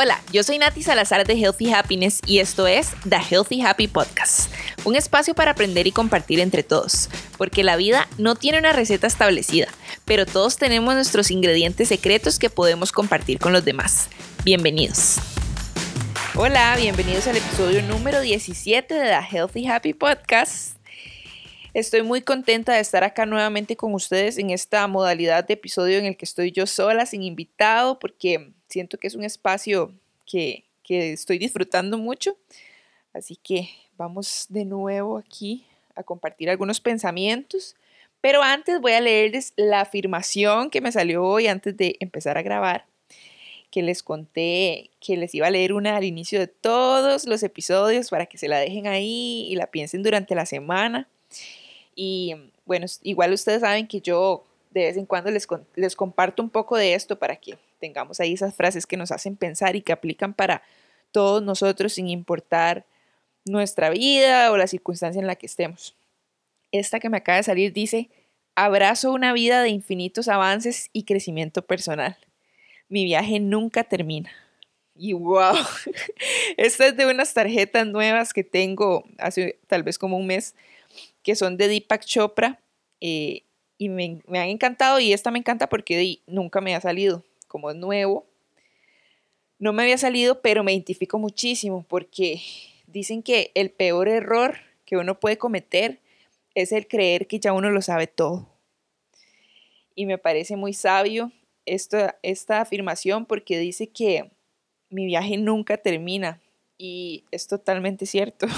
Hola, 0.00 0.22
yo 0.32 0.44
soy 0.44 0.58
Nati 0.58 0.84
Salazar 0.84 1.26
de 1.26 1.34
Healthy 1.34 1.72
Happiness 1.72 2.20
y 2.24 2.38
esto 2.38 2.68
es 2.68 2.90
The 3.08 3.16
Healthy 3.16 3.62
Happy 3.62 3.88
Podcast, 3.88 4.48
un 4.84 4.94
espacio 4.94 5.34
para 5.34 5.50
aprender 5.50 5.88
y 5.88 5.90
compartir 5.90 6.38
entre 6.38 6.62
todos, 6.62 7.10
porque 7.36 7.64
la 7.64 7.74
vida 7.74 8.06
no 8.16 8.36
tiene 8.36 8.60
una 8.60 8.72
receta 8.72 9.08
establecida, 9.08 9.66
pero 10.04 10.24
todos 10.24 10.56
tenemos 10.56 10.94
nuestros 10.94 11.32
ingredientes 11.32 11.88
secretos 11.88 12.38
que 12.38 12.48
podemos 12.48 12.92
compartir 12.92 13.40
con 13.40 13.52
los 13.52 13.64
demás. 13.64 14.08
Bienvenidos. 14.44 15.16
Hola, 16.36 16.76
bienvenidos 16.76 17.26
al 17.26 17.38
episodio 17.38 17.82
número 17.82 18.20
17 18.20 18.94
de 18.94 19.00
The 19.00 19.36
Healthy 19.36 19.66
Happy 19.66 19.94
Podcast. 19.94 20.76
Estoy 21.74 22.02
muy 22.02 22.22
contenta 22.22 22.74
de 22.74 22.80
estar 22.80 23.02
acá 23.02 23.26
nuevamente 23.26 23.74
con 23.74 23.92
ustedes 23.94 24.38
en 24.38 24.50
esta 24.50 24.86
modalidad 24.86 25.44
de 25.44 25.54
episodio 25.54 25.98
en 25.98 26.04
el 26.04 26.16
que 26.16 26.24
estoy 26.24 26.52
yo 26.52 26.68
sola, 26.68 27.04
sin 27.04 27.24
invitado, 27.24 27.98
porque 27.98 28.52
siento 28.68 28.98
que 28.98 29.06
es 29.06 29.14
un 29.14 29.24
espacio 29.24 29.92
que, 30.26 30.64
estoy 30.88 31.38
disfrutando 31.38 31.98
mucho. 31.98 32.36
Así 33.12 33.36
que 33.36 33.68
vamos 33.98 34.46
de 34.48 34.64
nuevo 34.64 35.18
aquí 35.18 35.66
a 35.94 36.02
compartir 36.02 36.48
algunos 36.48 36.80
pensamientos. 36.80 37.76
Pero 38.20 38.42
antes 38.42 38.80
voy 38.80 38.92
a 38.92 39.00
leerles 39.00 39.52
la 39.56 39.82
afirmación 39.82 40.70
que 40.70 40.80
me 40.80 40.90
salió 40.90 41.24
hoy 41.24 41.46
antes 41.46 41.76
de 41.76 41.96
empezar 42.00 42.38
a 42.38 42.42
grabar, 42.42 42.86
que 43.70 43.82
les 43.82 44.02
conté 44.02 44.90
que 44.98 45.16
les 45.16 45.34
iba 45.34 45.46
a 45.46 45.50
leer 45.50 45.72
una 45.72 45.96
al 45.96 46.04
inicio 46.04 46.40
de 46.40 46.48
todos 46.48 47.26
los 47.26 47.42
episodios 47.42 48.08
para 48.08 48.26
que 48.26 48.38
se 48.38 48.48
la 48.48 48.58
dejen 48.58 48.86
ahí 48.86 49.46
y 49.50 49.56
la 49.56 49.66
piensen 49.66 50.02
durante 50.02 50.34
la 50.34 50.46
semana. 50.46 51.06
Y 51.94 52.34
bueno, 52.64 52.86
igual 53.02 53.32
ustedes 53.34 53.60
saben 53.60 53.86
que 53.86 54.00
yo 54.00 54.44
de 54.70 54.84
vez 54.84 54.96
en 54.96 55.06
cuando 55.06 55.30
les, 55.30 55.46
les 55.74 55.96
comparto 55.96 56.42
un 56.42 56.50
poco 56.50 56.76
de 56.76 56.94
esto 56.94 57.18
para 57.18 57.36
que 57.36 57.58
tengamos 57.78 58.20
ahí 58.20 58.34
esas 58.34 58.54
frases 58.54 58.86
que 58.86 58.96
nos 58.96 59.10
hacen 59.10 59.36
pensar 59.36 59.76
y 59.76 59.82
que 59.82 59.92
aplican 59.92 60.34
para 60.34 60.62
todos 61.12 61.42
nosotros 61.42 61.94
sin 61.94 62.08
importar 62.08 62.86
nuestra 63.44 63.90
vida 63.90 64.50
o 64.52 64.56
la 64.56 64.66
circunstancia 64.66 65.20
en 65.20 65.26
la 65.26 65.36
que 65.36 65.46
estemos. 65.46 65.96
Esta 66.70 67.00
que 67.00 67.08
me 67.08 67.18
acaba 67.18 67.36
de 67.36 67.44
salir 67.44 67.72
dice, 67.72 68.10
abrazo 68.54 69.12
una 69.12 69.32
vida 69.32 69.62
de 69.62 69.70
infinitos 69.70 70.28
avances 70.28 70.90
y 70.92 71.04
crecimiento 71.04 71.62
personal. 71.62 72.16
Mi 72.88 73.04
viaje 73.04 73.40
nunca 73.40 73.84
termina. 73.84 74.30
Y 74.94 75.12
wow, 75.12 75.54
esta 76.56 76.88
es 76.88 76.96
de 76.96 77.06
unas 77.06 77.32
tarjetas 77.32 77.86
nuevas 77.86 78.32
que 78.32 78.44
tengo 78.44 79.04
hace 79.18 79.58
tal 79.66 79.82
vez 79.82 79.96
como 79.98 80.16
un 80.18 80.26
mes, 80.26 80.54
que 81.22 81.36
son 81.36 81.56
de 81.56 81.68
Deepak 81.68 82.04
Chopra. 82.04 82.60
Eh, 83.00 83.44
y 83.80 83.88
me, 83.88 84.20
me, 84.26 84.40
han 84.40 84.48
encantado 84.48 84.98
y 84.98 85.12
esta 85.12 85.30
me 85.30 85.38
encanta 85.38 85.68
porque 85.68 86.18
nunca 86.26 86.60
me 86.60 86.74
ha 86.74 86.80
salido 86.80 87.22
como 87.48 87.72
nuevo, 87.74 88.26
no 89.58 89.72
me 89.72 89.82
había 89.82 89.98
salido, 89.98 90.40
pero 90.40 90.62
me 90.62 90.72
identifico 90.72 91.18
muchísimo 91.18 91.84
porque 91.88 92.40
dicen 92.86 93.22
que 93.22 93.50
el 93.54 93.70
peor 93.70 94.08
error 94.08 94.58
que 94.84 94.96
uno 94.96 95.18
puede 95.18 95.36
cometer 95.36 95.98
es 96.54 96.72
el 96.72 96.86
creer 96.86 97.26
que 97.26 97.40
ya 97.40 97.52
uno 97.52 97.70
lo 97.70 97.82
sabe 97.82 98.06
todo. 98.06 98.48
Y 99.94 100.06
me 100.06 100.18
parece 100.18 100.56
muy 100.56 100.72
sabio 100.72 101.32
esta, 101.66 102.18
esta 102.22 102.60
afirmación 102.60 103.26
porque 103.26 103.58
dice 103.58 103.88
que 103.88 104.30
mi 104.90 105.06
viaje 105.06 105.36
nunca 105.36 105.76
termina 105.76 106.40
y 106.78 107.24
es 107.30 107.46
totalmente 107.46 108.06
cierto. 108.06 108.46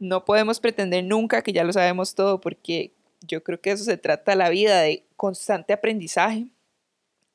No 0.00 0.24
podemos 0.24 0.60
pretender 0.60 1.02
nunca 1.02 1.42
que 1.42 1.52
ya 1.52 1.64
lo 1.64 1.72
sabemos 1.72 2.14
todo 2.14 2.40
porque 2.40 2.92
yo 3.20 3.42
creo 3.42 3.60
que 3.60 3.72
eso 3.72 3.82
se 3.82 3.96
trata 3.96 4.36
la 4.36 4.48
vida 4.48 4.80
de 4.80 5.02
constante 5.16 5.72
aprendizaje 5.72 6.46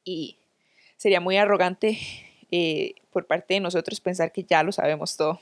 y 0.04 0.38
sería 0.98 1.20
muy 1.20 1.38
arrogante 1.38 1.98
eh, 2.52 2.96
por 3.12 3.26
parte 3.26 3.56
de 3.56 3.59
nosotros 3.59 4.00
pensar 4.00 4.32
que 4.32 4.44
ya 4.44 4.64
lo 4.64 4.72
sabemos 4.72 5.18
todo. 5.18 5.40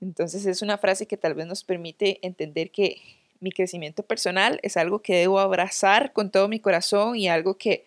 Entonces 0.00 0.46
es 0.46 0.62
una 0.62 0.78
frase 0.78 1.06
que 1.06 1.16
tal 1.16 1.34
vez 1.34 1.46
nos 1.46 1.62
permite 1.62 2.18
entender 2.26 2.70
que 2.70 3.00
mi 3.40 3.52
crecimiento 3.52 4.02
personal 4.02 4.58
es 4.62 4.76
algo 4.76 5.00
que 5.00 5.14
debo 5.14 5.38
abrazar 5.38 6.12
con 6.12 6.30
todo 6.30 6.48
mi 6.48 6.60
corazón 6.60 7.16
y 7.16 7.28
algo 7.28 7.56
que, 7.56 7.84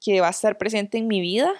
que 0.00 0.20
va 0.20 0.28
a 0.28 0.30
estar 0.30 0.58
presente 0.58 0.98
en 0.98 1.06
mi 1.06 1.20
vida 1.20 1.52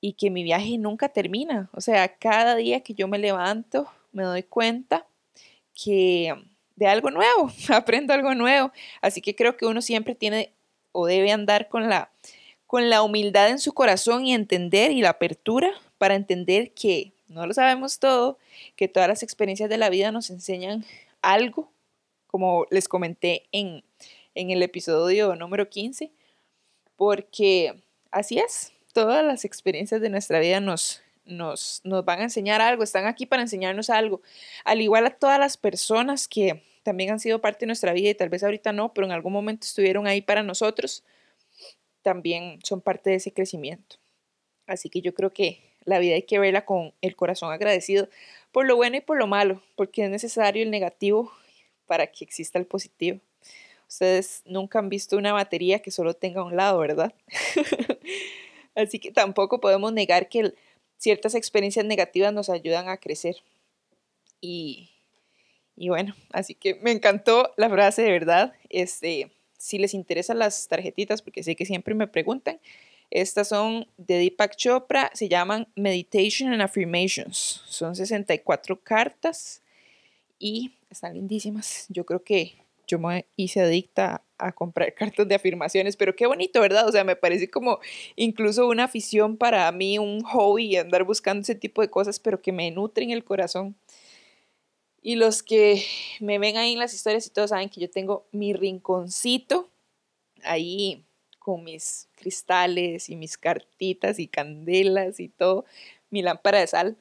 y 0.00 0.12
que 0.12 0.30
mi 0.30 0.42
viaje 0.42 0.76
nunca 0.76 1.08
termina. 1.08 1.70
O 1.72 1.80
sea, 1.80 2.16
cada 2.16 2.56
día 2.56 2.80
que 2.80 2.94
yo 2.94 3.08
me 3.08 3.18
levanto 3.18 3.88
me 4.12 4.22
doy 4.22 4.42
cuenta 4.42 5.06
que 5.74 6.34
de 6.76 6.86
algo 6.86 7.10
nuevo, 7.10 7.50
aprendo 7.68 8.12
algo 8.12 8.34
nuevo. 8.34 8.72
Así 9.00 9.20
que 9.20 9.34
creo 9.34 9.56
que 9.56 9.66
uno 9.66 9.82
siempre 9.82 10.14
tiene 10.14 10.52
o 10.94 11.06
debe 11.06 11.32
andar 11.32 11.68
con 11.68 11.88
la, 11.88 12.10
con 12.66 12.88
la 12.88 13.02
humildad 13.02 13.50
en 13.50 13.58
su 13.58 13.74
corazón 13.74 14.24
y 14.24 14.32
entender 14.32 14.92
y 14.92 15.02
la 15.02 15.10
apertura 15.10 15.72
para 15.98 16.14
entender 16.14 16.72
que 16.72 17.12
no 17.26 17.46
lo 17.46 17.52
sabemos 17.52 17.98
todo, 17.98 18.38
que 18.76 18.86
todas 18.86 19.08
las 19.08 19.24
experiencias 19.24 19.68
de 19.68 19.76
la 19.76 19.90
vida 19.90 20.12
nos 20.12 20.30
enseñan 20.30 20.84
algo, 21.20 21.72
como 22.28 22.66
les 22.70 22.86
comenté 22.86 23.48
en, 23.50 23.82
en 24.36 24.50
el 24.50 24.62
episodio 24.62 25.34
número 25.34 25.68
15, 25.68 26.12
porque 26.94 27.74
así 28.12 28.38
es, 28.38 28.72
todas 28.92 29.24
las 29.24 29.44
experiencias 29.44 30.00
de 30.00 30.10
nuestra 30.10 30.38
vida 30.38 30.60
nos, 30.60 31.02
nos, 31.24 31.80
nos, 31.82 32.04
van 32.04 32.20
a 32.20 32.24
enseñar 32.24 32.60
algo, 32.60 32.84
están 32.84 33.06
aquí 33.06 33.26
para 33.26 33.42
enseñarnos 33.42 33.90
algo, 33.90 34.22
al 34.64 34.80
igual 34.80 35.06
a 35.06 35.10
todas 35.10 35.40
las 35.40 35.56
personas 35.56 36.28
que 36.28 36.62
también 36.84 37.10
han 37.10 37.18
sido 37.18 37.40
parte 37.40 37.60
de 37.60 37.66
nuestra 37.66 37.92
vida 37.92 38.10
y 38.10 38.14
tal 38.14 38.28
vez 38.28 38.44
ahorita 38.44 38.72
no, 38.72 38.94
pero 38.94 39.06
en 39.06 39.12
algún 39.12 39.32
momento 39.32 39.66
estuvieron 39.66 40.06
ahí 40.06 40.22
para 40.22 40.44
nosotros, 40.44 41.02
también 42.02 42.60
son 42.62 42.80
parte 42.80 43.10
de 43.10 43.16
ese 43.16 43.32
crecimiento. 43.32 43.96
Así 44.66 44.88
que 44.88 45.00
yo 45.00 45.14
creo 45.14 45.32
que 45.32 45.60
la 45.84 45.98
vida 45.98 46.14
hay 46.14 46.22
que 46.22 46.38
verla 46.38 46.64
con 46.64 46.92
el 47.00 47.16
corazón 47.16 47.52
agradecido 47.52 48.08
por 48.52 48.66
lo 48.66 48.76
bueno 48.76 48.96
y 48.96 49.00
por 49.00 49.18
lo 49.18 49.26
malo, 49.26 49.62
porque 49.74 50.04
es 50.04 50.10
necesario 50.10 50.62
el 50.62 50.70
negativo 50.70 51.32
para 51.86 52.06
que 52.06 52.24
exista 52.24 52.58
el 52.58 52.66
positivo. 52.66 53.20
Ustedes 53.88 54.42
nunca 54.44 54.78
han 54.78 54.88
visto 54.88 55.16
una 55.16 55.32
batería 55.32 55.80
que 55.80 55.90
solo 55.90 56.14
tenga 56.14 56.44
un 56.44 56.56
lado, 56.56 56.78
¿verdad? 56.78 57.14
Así 58.74 58.98
que 58.98 59.10
tampoco 59.10 59.60
podemos 59.60 59.92
negar 59.92 60.28
que 60.28 60.54
ciertas 60.98 61.34
experiencias 61.34 61.84
negativas 61.84 62.32
nos 62.32 62.48
ayudan 62.48 62.88
a 62.88 62.96
crecer. 62.96 63.36
Y, 64.40 64.90
y 65.76 65.88
bueno, 65.88 66.14
así 66.32 66.54
que 66.54 66.76
me 66.76 66.92
encantó 66.92 67.52
la 67.56 67.68
frase 67.68 68.02
de 68.02 68.10
verdad. 68.12 68.52
Este, 68.70 69.30
si 69.58 69.78
les 69.78 69.94
interesan 69.94 70.38
las 70.38 70.68
tarjetitas, 70.68 71.22
porque 71.22 71.42
sé 71.42 71.56
que 71.56 71.66
siempre 71.66 71.94
me 71.94 72.06
preguntan, 72.06 72.60
estas 73.10 73.48
son 73.48 73.86
de 73.96 74.18
Deepak 74.18 74.56
Chopra, 74.56 75.10
se 75.14 75.28
llaman 75.28 75.68
Meditation 75.76 76.52
and 76.52 76.62
Affirmations. 76.62 77.62
Son 77.66 77.94
64 77.94 78.80
cartas 78.82 79.62
y 80.38 80.72
están 80.90 81.14
lindísimas. 81.14 81.86
Yo 81.88 82.04
creo 82.04 82.22
que 82.22 82.56
yo 82.86 82.98
me 82.98 83.26
hice 83.36 83.60
adicta 83.60 84.22
a 84.38 84.52
comprar 84.52 84.94
cartas 84.96 85.26
de 85.28 85.34
afirmaciones, 85.34 85.96
pero 85.96 86.14
qué 86.16 86.26
bonito, 86.26 86.60
¿verdad? 86.60 86.88
O 86.88 86.92
sea, 86.92 87.04
me 87.04 87.16
parece 87.16 87.50
como 87.50 87.78
incluso 88.16 88.68
una 88.68 88.84
afición 88.84 89.36
para 89.36 89.70
mí, 89.72 89.98
un 89.98 90.22
hobby, 90.22 90.76
andar 90.76 91.04
buscando 91.04 91.42
ese 91.42 91.54
tipo 91.54 91.82
de 91.82 91.90
cosas, 91.90 92.18
pero 92.18 92.40
que 92.40 92.52
me 92.52 92.70
nutren 92.70 93.10
el 93.10 93.24
corazón. 93.24 93.76
Y 95.06 95.16
los 95.16 95.42
que 95.42 95.84
me 96.20 96.38
ven 96.38 96.56
ahí 96.56 96.72
en 96.72 96.78
las 96.78 96.94
historias 96.94 97.26
y 97.26 97.30
todos 97.30 97.50
saben 97.50 97.68
que 97.68 97.78
yo 97.78 97.90
tengo 97.90 98.26
mi 98.32 98.54
rinconcito 98.54 99.68
ahí 100.42 101.04
con 101.38 101.62
mis 101.62 102.08
cristales 102.16 103.10
y 103.10 103.16
mis 103.16 103.36
cartitas 103.36 104.18
y 104.18 104.28
candelas 104.28 105.20
y 105.20 105.28
todo, 105.28 105.66
mi 106.08 106.22
lámpara 106.22 106.60
de 106.60 106.68
sal. 106.68 106.96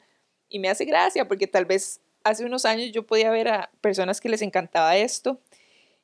Y 0.49 0.59
me 0.59 0.67
hace 0.67 0.83
gracia 0.83 1.29
porque 1.29 1.47
tal 1.47 1.63
vez 1.63 2.01
hace 2.25 2.43
unos 2.43 2.65
años 2.65 2.91
yo 2.91 3.07
podía 3.07 3.31
ver 3.31 3.47
a 3.47 3.71
personas 3.79 4.19
que 4.19 4.27
les 4.27 4.41
encantaba 4.41 4.97
esto 4.97 5.39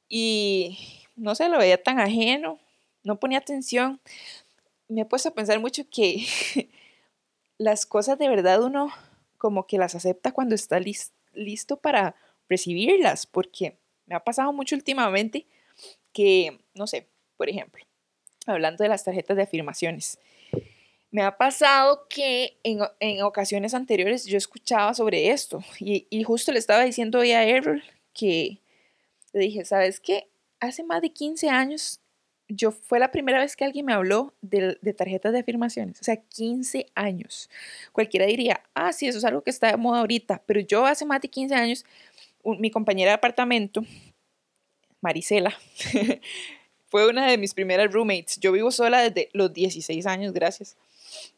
y 0.08 0.78
no 1.18 1.36
se 1.36 1.50
lo 1.50 1.58
veía 1.58 1.84
tan 1.84 2.00
ajeno, 2.00 2.60
no 3.04 3.20
ponía 3.20 3.40
atención. 3.40 4.00
Me 4.88 5.02
he 5.02 5.06
puesto 5.06 5.28
a 5.28 5.34
pensar 5.34 5.60
mucho 5.60 5.84
que 5.92 6.26
las 7.58 7.86
cosas 7.86 8.18
de 8.18 8.30
verdad 8.30 8.64
uno 8.64 8.90
como 9.38 9.68
que 9.68 9.78
las 9.78 9.96
acepta 9.96 10.32
cuando 10.32 10.56
está 10.56 10.80
listo 10.80 11.19
listo 11.34 11.78
para 11.78 12.16
recibirlas, 12.48 13.26
porque 13.26 13.78
me 14.06 14.16
ha 14.16 14.24
pasado 14.24 14.52
mucho 14.54 14.76
últimamente 14.76 15.46
que, 16.12 16.60
no 16.74 16.88
sé, 16.88 17.08
por 17.38 17.50
ejemplo, 17.50 17.86
hablando 18.46 18.84
de 18.84 18.90
las 18.90 19.04
tarjetas 19.04 19.38
de 19.38 19.44
afirmaciones, 19.44 20.20
me 21.12 21.24
ha 21.24 21.38
pasado 21.38 22.08
que 22.08 22.60
en, 22.64 23.22
ocasiones 23.24 23.74
anteriores 23.74 24.26
yo 24.26 24.38
escuchaba 24.38 24.94
sobre 24.94 25.30
esto 25.30 25.64
y, 25.80 26.08
y, 26.10 26.24
justo 26.24 26.52
le 26.52 26.60
estaba 26.60 26.84
diciendo 26.84 27.20
hoy 27.20 27.32
a 27.32 27.44
Errol 27.44 27.84
que 28.14 28.60
le 29.34 29.40
dije, 29.42 29.66
¿sabes 29.66 30.00
qué? 30.00 30.30
Hace 30.60 30.84
más 30.84 31.02
de 31.02 31.12
15 31.12 31.50
años 31.50 32.00
yo 32.50 32.72
fue 32.72 33.00
la 33.00 33.12
primera 33.12 33.40
vez 33.40 33.56
que 33.56 33.64
alguien 33.64 33.86
me 33.86 33.94
habló 33.94 34.34
de, 34.42 34.76
tarjetas 34.98 35.32
de 35.32 35.40
afirmaciones, 35.40 36.02
o 36.02 36.04
sea, 36.04 36.18
15 36.18 36.88
años. 36.96 37.50
Cualquiera 37.92 38.26
diría, 38.26 38.64
ah, 38.74 38.92
sí, 38.92 39.08
eso 39.08 39.20
es 39.20 39.26
algo 39.26 39.44
que 39.44 39.52
está 39.52 39.68
de 39.72 39.78
moda 39.78 40.00
ahorita, 40.00 40.42
pero 40.46 40.60
yo 40.60 40.86
hace 40.86 41.06
más 41.06 41.22
de 41.22 41.30
15 41.30 41.56
años, 41.56 41.86
mi 42.44 42.72
compañera 42.72 43.12
de 43.12 43.16
apartamento, 43.16 43.86
Marisela, 45.00 45.58
fue 46.88 47.08
una 47.08 47.28
de 47.30 47.38
mis 47.38 47.54
primeras 47.54 47.94
roommates. 47.94 48.40
Yo 48.40 48.52
vivo 48.52 48.72
sola 48.72 49.08
desde 49.08 49.30
los 49.34 49.54
16 49.54 50.06
años, 50.08 50.34
gracias. 50.34 50.76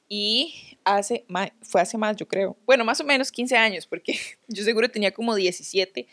y 0.08 0.78
hace, 0.86 1.26
fue 1.62 1.82
hace 1.82 1.98
más, 1.98 2.16
yo 2.16 2.28
creo, 2.28 2.58
bueno, 2.66 2.86
más 2.86 3.02
o 3.02 3.04
menos 3.04 3.32
15 3.32 3.58
años, 3.58 3.86
porque 3.86 4.18
yo 4.48 4.64
seguro 4.64 4.90
tenía 4.90 5.12
como 5.12 5.36
17 5.36 6.08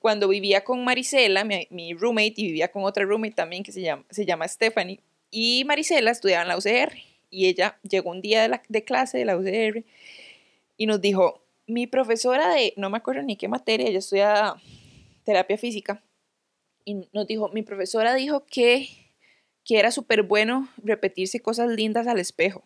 cuando 0.00 0.28
vivía 0.28 0.64
con 0.64 0.84
Marisela, 0.84 1.44
mi, 1.44 1.94
roommate, 1.94 2.34
y 2.36 2.46
vivía 2.46 2.68
con 2.68 2.84
otra 2.84 3.04
roommate 3.04 3.34
también 3.34 3.62
que 3.62 3.72
se 3.72 3.82
llama, 3.82 4.04
se 4.10 4.24
llama 4.24 4.46
Stephanie, 4.46 5.00
y 5.30 5.64
Marisela 5.64 6.10
estudiaba 6.10 6.42
en 6.42 6.48
la 6.48 6.56
UCR, 6.56 6.94
y 7.30 7.46
ella 7.46 7.78
llegó 7.82 8.10
un 8.10 8.22
día 8.22 8.42
de, 8.42 8.48
la, 8.48 8.62
de 8.68 8.84
clase 8.84 9.18
de 9.18 9.24
la 9.24 9.36
UCR 9.36 9.84
y 10.76 10.86
nos 10.86 11.00
dijo, 11.00 11.42
mi 11.66 11.86
profesora 11.86 12.54
de, 12.54 12.72
no 12.76 12.90
me 12.90 12.98
acuerdo 12.98 13.22
ni 13.22 13.36
qué 13.36 13.48
materia, 13.48 13.88
ella 13.88 13.98
estudia 13.98 14.54
terapia 15.24 15.58
física, 15.58 16.02
y 16.84 17.08
nos 17.12 17.26
dijo, 17.26 17.48
mi 17.48 17.62
profesora 17.62 18.14
dijo 18.14 18.46
que, 18.46 18.88
que 19.64 19.78
era 19.78 19.90
súper 19.90 20.22
bueno 20.22 20.68
repetirse 20.82 21.40
cosas 21.40 21.68
lindas 21.70 22.06
al 22.06 22.20
espejo. 22.20 22.62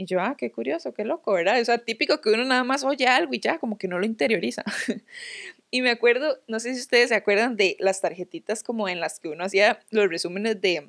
Y 0.00 0.06
yo, 0.06 0.20
ah, 0.20 0.36
qué 0.38 0.52
curioso, 0.52 0.94
qué 0.94 1.04
loco, 1.04 1.32
¿verdad? 1.32 1.60
O 1.60 1.64
sea, 1.64 1.78
típico 1.78 2.20
que 2.20 2.30
uno 2.30 2.44
nada 2.44 2.62
más 2.62 2.84
oye 2.84 3.08
algo 3.08 3.34
y 3.34 3.40
ya, 3.40 3.58
como 3.58 3.78
que 3.78 3.88
no 3.88 3.98
lo 3.98 4.06
interioriza. 4.06 4.62
y 5.72 5.82
me 5.82 5.90
acuerdo, 5.90 6.38
no 6.46 6.60
sé 6.60 6.72
si 6.74 6.80
ustedes 6.80 7.08
se 7.08 7.16
acuerdan 7.16 7.56
de 7.56 7.76
las 7.80 8.00
tarjetitas 8.00 8.62
como 8.62 8.88
en 8.88 9.00
las 9.00 9.18
que 9.18 9.26
uno 9.26 9.42
hacía 9.42 9.80
los 9.90 10.08
resúmenes 10.08 10.60
de, 10.60 10.86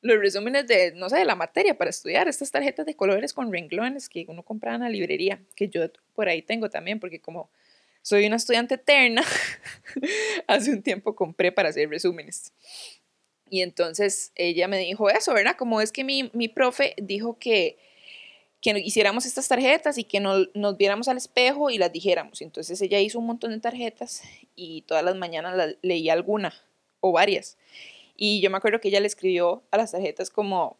los 0.00 0.18
resúmenes 0.18 0.66
de, 0.66 0.90
no 0.96 1.08
sé, 1.08 1.18
de 1.18 1.24
la 1.24 1.36
materia 1.36 1.78
para 1.78 1.90
estudiar, 1.90 2.26
estas 2.26 2.50
tarjetas 2.50 2.86
de 2.86 2.96
colores 2.96 3.32
con 3.32 3.52
renglones 3.52 4.08
que 4.08 4.26
uno 4.26 4.42
compraba 4.42 4.74
en 4.74 4.82
la 4.82 4.88
librería, 4.88 5.40
que 5.54 5.68
yo 5.68 5.82
por 6.12 6.28
ahí 6.28 6.42
tengo 6.42 6.68
también, 6.70 6.98
porque 6.98 7.20
como 7.20 7.52
soy 8.02 8.26
una 8.26 8.34
estudiante 8.34 8.74
eterna, 8.74 9.22
hace 10.48 10.72
un 10.72 10.82
tiempo 10.82 11.14
compré 11.14 11.52
para 11.52 11.68
hacer 11.68 11.88
resúmenes. 11.88 12.52
Y 13.48 13.62
entonces 13.62 14.32
ella 14.34 14.66
me 14.66 14.78
dijo 14.78 15.08
eso, 15.08 15.32
¿verdad? 15.34 15.54
Como 15.56 15.80
es 15.80 15.92
que 15.92 16.02
mi, 16.02 16.32
mi 16.34 16.48
profe 16.48 16.96
dijo 16.96 17.38
que, 17.38 17.78
que 18.62 18.70
hiciéramos 18.78 19.26
estas 19.26 19.48
tarjetas 19.48 19.98
y 19.98 20.04
que 20.04 20.20
nos 20.20 20.76
viéramos 20.78 21.08
al 21.08 21.16
espejo 21.16 21.68
y 21.68 21.78
las 21.78 21.92
dijéramos. 21.92 22.40
Entonces 22.40 22.80
ella 22.80 23.00
hizo 23.00 23.18
un 23.18 23.26
montón 23.26 23.50
de 23.50 23.58
tarjetas 23.58 24.22
y 24.54 24.82
todas 24.82 25.04
las 25.04 25.16
mañanas 25.16 25.76
leía 25.82 26.12
alguna 26.12 26.54
o 27.00 27.10
varias. 27.10 27.58
Y 28.16 28.40
yo 28.40 28.50
me 28.50 28.56
acuerdo 28.56 28.80
que 28.80 28.88
ella 28.88 29.00
le 29.00 29.08
escribió 29.08 29.64
a 29.72 29.76
las 29.76 29.90
tarjetas 29.90 30.30
como 30.30 30.78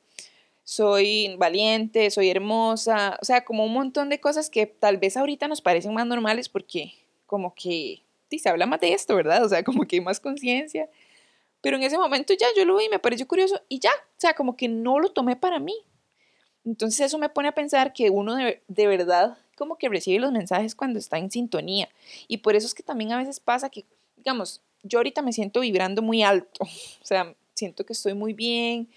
soy 0.62 1.34
valiente, 1.38 2.08
soy 2.12 2.30
hermosa, 2.30 3.18
o 3.20 3.24
sea, 3.24 3.44
como 3.44 3.64
un 3.64 3.72
montón 3.72 4.08
de 4.10 4.20
cosas 4.20 4.48
que 4.48 4.66
tal 4.66 4.98
vez 4.98 5.16
ahorita 5.16 5.48
nos 5.48 5.60
parecen 5.60 5.92
más 5.92 6.06
normales 6.06 6.48
porque 6.48 6.94
como 7.26 7.52
que 7.52 8.04
sí, 8.30 8.38
se 8.38 8.48
habla 8.48 8.66
más 8.66 8.80
de 8.80 8.92
esto, 8.92 9.16
¿verdad? 9.16 9.44
O 9.44 9.48
sea, 9.48 9.64
como 9.64 9.84
que 9.86 9.96
hay 9.96 10.00
más 10.02 10.20
conciencia. 10.20 10.88
Pero 11.60 11.78
en 11.78 11.82
ese 11.82 11.98
momento 11.98 12.32
ya 12.32 12.46
yo 12.56 12.64
lo 12.64 12.76
vi, 12.76 12.88
me 12.88 13.00
pareció 13.00 13.26
curioso 13.26 13.60
y 13.68 13.80
ya, 13.80 13.90
o 13.90 14.20
sea, 14.20 14.34
como 14.34 14.56
que 14.56 14.68
no 14.68 15.00
lo 15.00 15.10
tomé 15.10 15.34
para 15.34 15.58
mí. 15.58 15.74
Entonces 16.64 17.00
eso 17.00 17.18
me 17.18 17.28
pone 17.28 17.48
a 17.48 17.52
pensar 17.52 17.92
que 17.92 18.10
uno 18.10 18.36
de, 18.36 18.62
de, 18.68 18.86
verdad 18.86 19.36
como 19.56 19.76
que 19.76 19.88
recibe 19.88 20.20
los 20.20 20.32
mensajes 20.32 20.74
cuando 20.74 20.98
está 20.98 21.18
en 21.18 21.30
sintonía. 21.30 21.88
Y 22.28 22.38
por 22.38 22.54
eso 22.54 22.66
es 22.66 22.74
que 22.74 22.82
también 22.82 23.12
a 23.12 23.18
veces 23.18 23.40
pasa 23.40 23.68
que, 23.68 23.84
digamos, 24.16 24.62
yo 24.82 24.98
ahorita 24.98 25.22
me 25.22 25.32
siento 25.32 25.60
vibrando 25.60 26.02
muy 26.02 26.22
alto, 26.22 26.64
o 27.02 27.04
sea, 27.04 27.34
siento 27.54 27.84
que 27.84 27.92
estoy 27.92 28.14
muy 28.14 28.32
bien, 28.32 28.88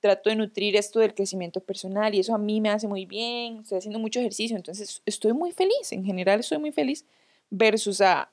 trato 0.00 0.28
de 0.28 0.36
nutrir 0.36 0.76
esto 0.76 1.00
del 1.00 1.14
crecimiento 1.14 1.60
personal 1.60 2.14
y 2.14 2.20
eso 2.20 2.34
a 2.34 2.38
mí 2.38 2.60
me 2.60 2.70
hace 2.70 2.86
muy 2.86 3.06
bien, 3.06 3.60
estoy 3.60 3.78
haciendo 3.78 3.98
mucho 3.98 4.20
ejercicio, 4.20 4.56
entonces 4.56 5.02
estoy 5.06 5.32
muy 5.32 5.52
feliz, 5.52 5.92
en 5.92 6.04
general 6.04 6.40
estoy 6.40 6.58
muy 6.58 6.72
feliz 6.72 7.06
versus 7.50 8.00
a, 8.00 8.30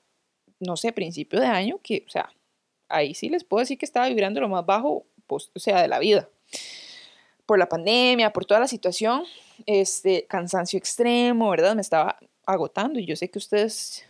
no 0.60 0.76
sé, 0.76 0.92
principio 0.92 1.40
de 1.40 1.46
año, 1.46 1.80
que, 1.82 2.04
o 2.06 2.10
sea, 2.10 2.30
ahí 2.90 3.14
sí 3.14 3.30
les 3.30 3.44
puedo 3.44 3.62
decir 3.62 3.78
que 3.78 3.86
estaba 3.86 4.10
vibrando 4.10 4.42
lo 4.42 4.50
más 4.50 4.66
bajo, 4.66 5.06
o 5.28 5.40
sea, 5.56 5.82
de 5.82 5.88
la 5.88 6.00
vida 6.00 6.30
por 7.52 7.60
la 7.60 7.68
pandemia, 7.68 8.32
por 8.32 8.46
toda 8.46 8.62
la 8.62 8.68
situación, 8.70 9.26
este 9.66 10.26
cansancio 10.30 10.80
extremo, 10.80 11.50
¿verdad? 11.50 11.76
Me 11.76 11.82
estaba 11.82 12.18
agotando 12.46 12.98
y 12.98 13.06
yo 13.06 13.18
sé 13.18 13.30
que 13.30 13.40
ustedes, 13.40 14.06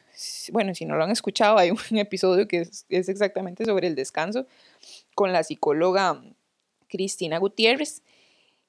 bueno, 0.52 0.76
si 0.76 0.86
no 0.86 0.96
lo 0.96 1.04
han 1.04 1.10
escuchado, 1.10 1.58
hay 1.58 1.72
un 1.72 1.80
episodio 1.98 2.48
que 2.48 2.60
es, 2.62 2.86
exactamente 3.10 3.66
sobre 3.66 3.88
el 3.88 3.96
descanso 3.96 4.46
con 5.16 5.34
la 5.34 5.42
psicóloga 5.42 6.22
Cristina 6.88 7.40
Gutiérrez. 7.40 8.04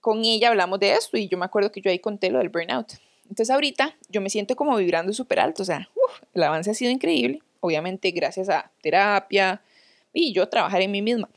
Con 0.01 0.25
ella 0.25 0.49
hablamos 0.49 0.81
de 0.81 0.95
esto 0.95 1.19
y 1.19 1.29
yo 1.29 1.37
me 1.37 1.45
acuerdo 1.45 1.71
que 1.71 1.83
yo 1.83 1.91
ahí 1.91 1.99
conté 1.99 2.31
lo 2.31 2.39
del 2.39 2.49
burnout. 2.49 2.95
Entonces 3.25 3.51
ahorita 3.51 3.95
yo 4.09 4.23
me 4.23 4.31
siento 4.31 4.57
como 4.57 4.75
vibrando 4.79 5.13
súper 5.13 5.41
alto, 5.41 5.65
o 5.65 5.67
sea, 5.67 5.91
el 6.33 6.43
avance 6.43 6.71
ha 6.71 6.75
sido 6.75 6.91
increíble, 6.91 7.43
obviamente 7.61 8.11
gracias 8.13 8.49
a 8.49 8.71
terapia 8.81 9.61
y 10.15 10.33
yo 10.33 10.49
trabajar 10.49 10.81
en 10.81 10.93
mí 10.93 11.03
misma. 11.03 11.29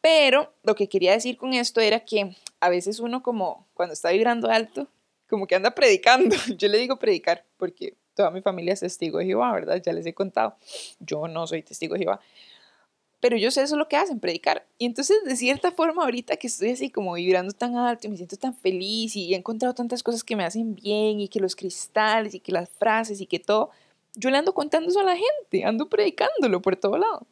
Pero 0.00 0.52
lo 0.62 0.76
que 0.76 0.88
quería 0.88 1.10
decir 1.10 1.36
con 1.36 1.54
esto 1.54 1.80
era 1.80 2.00
que 2.00 2.36
a 2.60 2.68
veces 2.68 3.00
uno 3.00 3.22
como 3.22 3.66
cuando 3.74 3.92
está 3.92 4.10
vibrando 4.10 4.50
alto, 4.50 4.88
como 5.28 5.46
que 5.46 5.54
anda 5.54 5.74
predicando. 5.74 6.34
Yo 6.58 6.68
le 6.68 6.78
digo 6.78 6.96
predicar 6.96 7.44
porque 7.56 7.94
toda 8.14 8.30
mi 8.30 8.40
familia 8.40 8.74
es 8.74 8.80
testigo 8.80 9.18
de 9.18 9.26
Jehová, 9.26 9.52
¿verdad? 9.52 9.80
Ya 9.84 9.92
les 9.92 10.06
he 10.06 10.14
contado. 10.14 10.56
Yo 10.98 11.28
no 11.28 11.46
soy 11.46 11.62
testigo 11.62 11.94
de 11.94 12.00
Jehová. 12.00 12.20
Pero 13.20 13.36
yo 13.36 13.50
sé 13.50 13.62
eso 13.62 13.74
es 13.74 13.78
lo 13.78 13.88
que 13.88 13.96
hacen, 13.96 14.20
predicar. 14.20 14.64
Y 14.78 14.86
entonces, 14.86 15.24
de 15.24 15.34
cierta 15.34 15.72
forma, 15.72 16.04
ahorita 16.04 16.36
que 16.36 16.46
estoy 16.46 16.70
así 16.70 16.88
como 16.88 17.14
vibrando 17.14 17.52
tan 17.52 17.76
alto 17.76 18.06
y 18.06 18.10
me 18.10 18.16
siento 18.16 18.36
tan 18.36 18.54
feliz 18.54 19.16
y 19.16 19.34
he 19.34 19.36
encontrado 19.36 19.74
tantas 19.74 20.04
cosas 20.04 20.22
que 20.22 20.36
me 20.36 20.44
hacen 20.44 20.76
bien 20.76 21.20
y 21.20 21.28
que 21.28 21.40
los 21.40 21.56
cristales 21.56 22.34
y 22.34 22.40
que 22.40 22.52
las 22.52 22.68
frases 22.68 23.20
y 23.20 23.26
que 23.26 23.40
todo, 23.40 23.70
yo 24.14 24.30
le 24.30 24.38
ando 24.38 24.54
contando 24.54 24.88
eso 24.88 25.00
a 25.00 25.04
la 25.04 25.16
gente, 25.16 25.64
ando 25.64 25.88
predicándolo 25.88 26.62
por 26.62 26.76
todo 26.76 26.96
lado. 26.96 27.26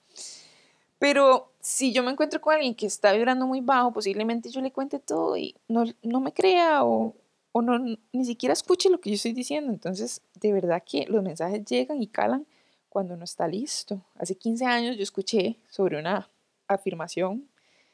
Pero 0.98 1.52
si 1.60 1.92
yo 1.92 2.02
me 2.02 2.10
encuentro 2.10 2.40
con 2.40 2.54
alguien 2.54 2.74
que 2.74 2.86
está 2.86 3.12
vibrando 3.12 3.46
muy 3.46 3.60
bajo, 3.60 3.92
posiblemente 3.92 4.50
yo 4.50 4.60
le 4.60 4.72
cuente 4.72 4.98
todo 4.98 5.36
y 5.36 5.54
no, 5.68 5.84
no 6.02 6.20
me 6.20 6.32
crea 6.32 6.84
o, 6.84 7.14
o 7.52 7.62
no, 7.62 7.78
ni 8.12 8.24
siquiera 8.24 8.52
escuche 8.52 8.88
lo 8.88 9.00
que 9.00 9.10
yo 9.10 9.14
estoy 9.16 9.32
diciendo. 9.32 9.72
Entonces, 9.72 10.22
de 10.34 10.52
verdad 10.52 10.82
que 10.84 11.06
los 11.08 11.22
mensajes 11.22 11.64
llegan 11.64 12.02
y 12.02 12.06
calan 12.06 12.46
cuando 12.88 13.14
uno 13.14 13.24
está 13.24 13.46
listo. 13.46 14.00
Hace 14.14 14.36
15 14.36 14.64
años 14.64 14.96
yo 14.96 15.02
escuché 15.02 15.58
sobre 15.68 15.98
una 15.98 16.30
afirmación 16.66 17.48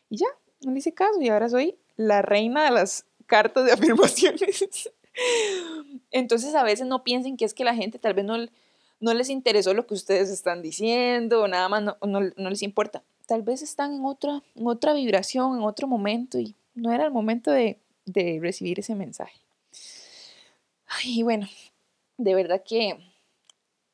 y 0.09 0.19
ya, 0.19 0.29
no 0.61 0.71
le 0.71 0.79
hice 0.79 0.95
caso 0.95 1.21
y 1.21 1.29
ahora 1.29 1.49
soy 1.49 1.77
la 1.97 2.23
reina 2.23 2.65
de 2.65 2.71
las 2.71 3.05
cartas 3.27 3.65
de 3.65 3.73
afirmaciones. 3.73 4.91
Entonces 6.11 6.55
a 6.55 6.63
veces 6.63 6.87
no 6.87 7.03
piensen 7.03 7.37
que 7.37 7.45
es 7.45 7.55
que 7.55 7.65
la 7.65 7.75
gente 7.75 7.99
tal 7.99 8.15
vez 8.15 8.25
no, 8.25 8.37
no 9.03 9.13
les 9.15 9.29
interesó 9.29 9.75
lo 9.75 9.87
que 9.87 9.95
ustedes 9.95 10.31
están 10.31 10.63
diciendo, 10.63 11.47
nada 11.49 11.69
más 11.69 11.83
no, 11.83 11.97
no, 12.07 12.51
les 12.51 12.63
importa. 12.63 13.03
Tal 13.27 13.43
vez 13.43 13.61
están 13.61 13.95
en 13.95 14.05
otra, 14.05 14.43
en 14.55 14.67
otra 14.67 14.95
vibración, 14.95 15.59
en 15.59 15.65
otro 15.65 15.89
momento 15.89 16.39
y 16.39 16.55
no 16.75 16.93
era 16.93 17.05
el 17.05 17.11
momento 17.11 17.51
de, 17.51 17.79
de 18.07 18.39
recibir 18.41 18.79
ese 18.79 18.95
mensaje. 18.95 19.41
Y 21.05 21.23
bueno, 21.25 21.49
de 22.17 22.35
verdad 22.35 22.63
que 22.65 22.97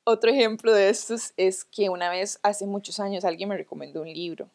otro 0.05 0.31
ejemplo 0.31 0.75
de 0.75 0.91
estos 0.91 1.33
es 1.39 1.65
que 1.65 1.89
una 1.89 2.11
vez, 2.11 2.39
hace 2.43 2.67
muchos 2.67 3.01
años, 3.01 3.25
alguien 3.25 3.49
me 3.49 3.57
recomendó 3.57 4.03
un 4.03 4.13
libro, 4.13 4.51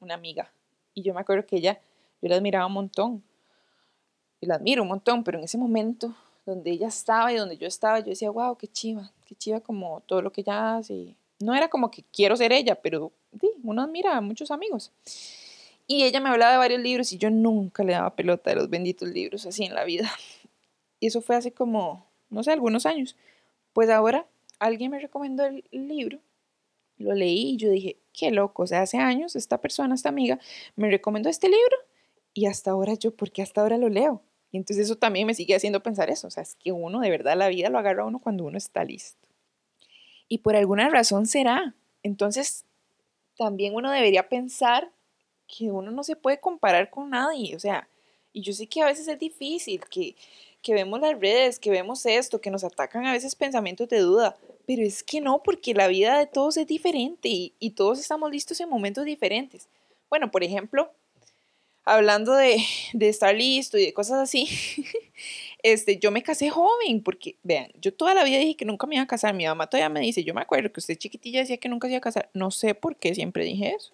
una 0.00 0.14
amiga, 0.14 0.52
y 0.94 1.02
yo 1.02 1.14
me 1.14 1.20
acuerdo 1.20 1.46
que 1.46 1.56
ella, 1.56 1.80
yo 2.20 2.28
la 2.28 2.36
admiraba 2.36 2.66
un 2.66 2.72
montón, 2.72 3.22
y 4.40 4.46
la 4.46 4.56
admiro 4.56 4.82
un 4.82 4.88
montón, 4.88 5.22
pero 5.22 5.38
en 5.38 5.44
ese 5.44 5.58
momento 5.58 6.14
donde 6.44 6.70
ella 6.70 6.88
estaba 6.88 7.32
y 7.32 7.36
donde 7.36 7.56
yo 7.56 7.66
estaba, 7.66 8.00
yo 8.00 8.06
decía, 8.06 8.30
wow, 8.30 8.56
qué 8.56 8.66
chiva, 8.66 9.12
qué 9.24 9.34
chiva 9.34 9.60
como 9.60 10.00
todo 10.06 10.22
lo 10.22 10.32
que 10.32 10.42
ella 10.42 10.76
hace. 10.76 11.14
No 11.40 11.54
era 11.54 11.68
como 11.68 11.90
que 11.90 12.04
quiero 12.12 12.36
ser 12.36 12.52
ella, 12.52 12.74
pero 12.76 13.12
sí, 13.40 13.50
uno 13.62 13.82
admira 13.82 14.16
a 14.16 14.20
muchos 14.20 14.50
amigos. 14.50 14.92
Y 15.86 16.04
ella 16.04 16.20
me 16.20 16.28
hablaba 16.28 16.52
de 16.52 16.58
varios 16.58 16.80
libros 16.80 17.12
y 17.12 17.18
yo 17.18 17.30
nunca 17.30 17.84
le 17.84 17.92
daba 17.92 18.14
pelota 18.14 18.50
de 18.50 18.56
los 18.56 18.70
benditos 18.70 19.08
libros 19.08 19.46
así 19.46 19.64
en 19.64 19.74
la 19.74 19.84
vida. 19.84 20.10
Y 21.00 21.08
eso 21.08 21.20
fue 21.20 21.34
hace 21.34 21.52
como, 21.52 22.06
no 22.30 22.44
sé, 22.44 22.52
algunos 22.52 22.86
años. 22.86 23.16
Pues 23.72 23.90
ahora 23.90 24.26
alguien 24.60 24.92
me 24.92 25.00
recomendó 25.00 25.44
el 25.44 25.64
libro, 25.72 26.20
lo 26.98 27.14
leí 27.14 27.50
y 27.50 27.56
yo 27.56 27.70
dije, 27.70 27.96
qué 28.12 28.30
loco, 28.30 28.62
o 28.62 28.66
sea, 28.66 28.82
hace 28.82 28.98
años 28.98 29.36
esta 29.36 29.60
persona, 29.60 29.94
esta 29.94 30.08
amiga, 30.08 30.38
me 30.76 30.90
recomendó 30.90 31.28
este 31.28 31.48
libro 31.48 31.76
y 32.34 32.46
hasta 32.46 32.70
ahora 32.70 32.94
yo, 32.94 33.14
¿por 33.14 33.30
qué 33.30 33.42
hasta 33.42 33.60
ahora 33.60 33.78
lo 33.78 33.88
leo? 33.88 34.22
Y 34.52 34.58
entonces 34.58 34.84
eso 34.84 34.96
también 34.96 35.26
me 35.26 35.34
sigue 35.34 35.54
haciendo 35.54 35.82
pensar 35.82 36.10
eso, 36.10 36.28
o 36.28 36.30
sea, 36.30 36.42
es 36.42 36.54
que 36.56 36.72
uno 36.72 37.00
de 37.00 37.10
verdad 37.10 37.36
la 37.36 37.48
vida 37.48 37.70
lo 37.70 37.78
agarra 37.78 38.02
a 38.02 38.06
uno 38.06 38.18
cuando 38.18 38.44
uno 38.44 38.58
está 38.58 38.84
listo. 38.84 39.26
Y 40.28 40.38
por 40.38 40.54
alguna 40.56 40.90
razón 40.90 41.26
será. 41.26 41.74
Entonces, 42.02 42.66
también 43.38 43.74
uno 43.74 43.90
debería 43.90 44.28
pensar 44.28 44.90
que 45.48 45.70
uno 45.70 45.90
no 45.90 46.04
se 46.04 46.16
puede 46.16 46.38
comparar 46.38 46.90
con 46.90 47.10
nadie, 47.10 47.56
o 47.56 47.58
sea, 47.58 47.88
y 48.32 48.42
yo 48.42 48.52
sé 48.52 48.66
que 48.66 48.82
a 48.82 48.86
veces 48.86 49.08
es 49.08 49.18
difícil, 49.18 49.82
que, 49.90 50.16
que 50.62 50.74
vemos 50.74 51.00
las 51.00 51.18
redes, 51.18 51.58
que 51.58 51.70
vemos 51.70 52.06
esto, 52.06 52.40
que 52.40 52.50
nos 52.50 52.64
atacan 52.64 53.06
a 53.06 53.12
veces 53.12 53.34
pensamientos 53.34 53.88
de 53.88 53.98
duda, 53.98 54.36
pero 54.66 54.82
es 54.82 55.02
que 55.02 55.20
no, 55.20 55.42
porque 55.42 55.74
la 55.74 55.88
vida 55.88 56.18
de 56.18 56.26
todos 56.26 56.56
es 56.56 56.66
diferente 56.66 57.28
y, 57.28 57.52
y 57.58 57.70
todos 57.70 57.98
estamos 57.98 58.30
listos 58.30 58.60
en 58.60 58.68
momentos 58.68 59.04
diferentes. 59.04 59.68
Bueno, 60.08 60.30
por 60.30 60.44
ejemplo, 60.44 60.90
hablando 61.84 62.34
de, 62.34 62.62
de, 62.92 63.08
estar 63.08 63.34
listo 63.34 63.78
y 63.78 63.86
de 63.86 63.92
cosas 63.92 64.18
así, 64.18 64.48
este, 65.62 65.98
yo 65.98 66.10
me 66.10 66.22
casé 66.22 66.50
joven, 66.50 67.02
porque, 67.02 67.36
vean, 67.42 67.70
yo 67.80 67.92
toda 67.92 68.14
la 68.14 68.24
vida 68.24 68.38
dije 68.38 68.56
que 68.56 68.64
nunca 68.64 68.86
me 68.86 68.96
iba 68.96 69.04
a 69.04 69.06
casar. 69.06 69.34
Mi 69.34 69.46
mamá 69.46 69.68
todavía 69.68 69.88
me 69.88 70.00
dice, 70.00 70.24
yo 70.24 70.34
me 70.34 70.42
acuerdo 70.42 70.72
que 70.72 70.80
usted 70.80 70.96
chiquitilla 70.96 71.40
decía 71.40 71.58
que 71.58 71.68
nunca 71.68 71.88
se 71.88 71.92
iba 71.92 71.98
a 71.98 72.02
casar. 72.02 72.30
No 72.34 72.50
sé 72.50 72.74
por 72.74 72.96
qué 72.96 73.14
siempre 73.14 73.44
dije 73.44 73.74
eso. 73.74 73.92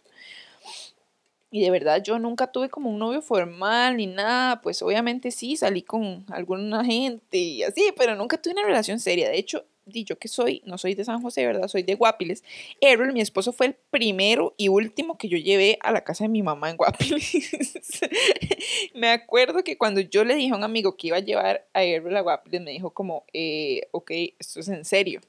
Y 1.50 1.62
de 1.62 1.70
verdad 1.70 2.02
yo 2.02 2.18
nunca 2.18 2.52
tuve 2.52 2.68
como 2.68 2.90
un 2.90 2.98
novio 2.98 3.22
formal 3.22 3.96
ni 3.96 4.06
nada, 4.06 4.60
pues 4.60 4.82
obviamente 4.82 5.30
sí, 5.30 5.56
salí 5.56 5.80
con 5.80 6.26
alguna 6.28 6.84
gente 6.84 7.38
y 7.38 7.62
así, 7.62 7.90
pero 7.96 8.14
nunca 8.16 8.36
tuve 8.36 8.52
una 8.52 8.64
relación 8.64 9.00
seria. 9.00 9.30
De 9.30 9.38
hecho, 9.38 9.64
yo 9.92 10.18
que 10.18 10.28
soy, 10.28 10.62
no 10.64 10.78
soy 10.78 10.94
de 10.94 11.04
San 11.04 11.22
José, 11.22 11.46
¿verdad? 11.46 11.68
Soy 11.68 11.82
de 11.82 11.94
Guapiles. 11.94 12.44
Errol, 12.80 13.12
mi 13.12 13.20
esposo, 13.20 13.52
fue 13.52 13.66
el 13.66 13.74
primero 13.90 14.54
y 14.56 14.68
último 14.68 15.18
que 15.18 15.28
yo 15.28 15.38
llevé 15.38 15.78
a 15.82 15.92
la 15.92 16.04
casa 16.04 16.24
de 16.24 16.28
mi 16.28 16.42
mamá 16.42 16.70
en 16.70 16.76
Guapiles. 16.76 17.32
me 18.94 19.10
acuerdo 19.10 19.64
que 19.64 19.78
cuando 19.78 20.00
yo 20.00 20.24
le 20.24 20.34
dije 20.34 20.52
a 20.52 20.56
un 20.56 20.64
amigo 20.64 20.96
que 20.96 21.08
iba 21.08 21.16
a 21.16 21.20
llevar 21.20 21.66
a 21.72 21.82
Errol 21.82 22.16
a 22.16 22.20
Guapiles, 22.20 22.62
me 22.62 22.70
dijo 22.70 22.90
como, 22.90 23.24
eh, 23.32 23.88
ok, 23.92 24.10
esto 24.38 24.60
es 24.60 24.68
en 24.68 24.84
serio. 24.84 25.20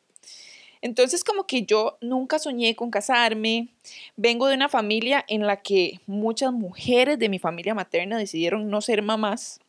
Entonces 0.82 1.24
como 1.24 1.46
que 1.46 1.64
yo 1.64 1.98
nunca 2.02 2.40
soñé 2.40 2.76
con 2.76 2.90
casarme. 2.90 3.70
Vengo 4.16 4.48
de 4.48 4.56
una 4.56 4.70
familia 4.70 5.26
en 5.28 5.46
la 5.46 5.62
que 5.62 6.00
muchas 6.06 6.54
mujeres 6.54 7.20
de 7.20 7.30
mi 7.30 7.40
familia 7.40 7.74
materna 7.74 8.18
decidieron 8.18 8.70
no 8.70 8.82
ser 8.82 9.02
mamás 9.02 9.60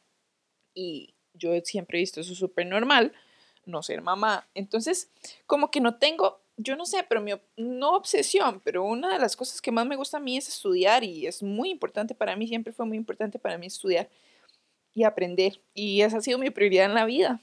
y 0.75 1.15
yo 1.35 1.53
siempre 1.65 1.99
he 1.99 2.03
visto 2.03 2.21
eso 2.21 2.35
súper 2.35 2.67
normal 2.67 3.13
no 3.65 3.83
ser 3.83 4.03
mamá. 4.03 4.49
Entonces, 4.55 5.11
como 5.47 5.71
que 5.71 5.81
no 5.81 5.97
tengo, 5.97 6.41
yo 6.57 6.77
no 6.77 6.87
sé, 6.87 7.05
pero 7.09 7.21
mi, 7.21 7.33
no 7.57 7.95
obsesión, 7.95 8.61
pero 8.65 8.85
una 8.85 9.13
de 9.13 9.19
las 9.19 9.37
cosas 9.37 9.61
que 9.61 9.73
más 9.73 9.87
me 9.87 9.97
gusta 9.97 10.19
a 10.19 10.21
mí 10.21 10.37
es 10.37 10.49
estudiar 10.49 11.05
y 11.05 11.27
es 11.27 11.43
muy 11.43 11.71
importante 11.71 12.15
para 12.15 12.37
mí, 12.37 12.47
siempre 12.49 12.73
fue 12.73 12.87
muy 12.87 12.97
importante 12.97 13.39
para 13.39 13.59
mí 13.59 13.67
estudiar 13.67 14.09
y 14.95 15.05
aprender. 15.05 15.61
Y 15.75 16.03
esa 16.03 16.19
ha 16.19 16.23
sido 16.23 16.39
mi 16.39 16.51
prioridad 16.51 16.87
en 16.87 16.95
la 16.95 17.05
vida. 17.05 17.41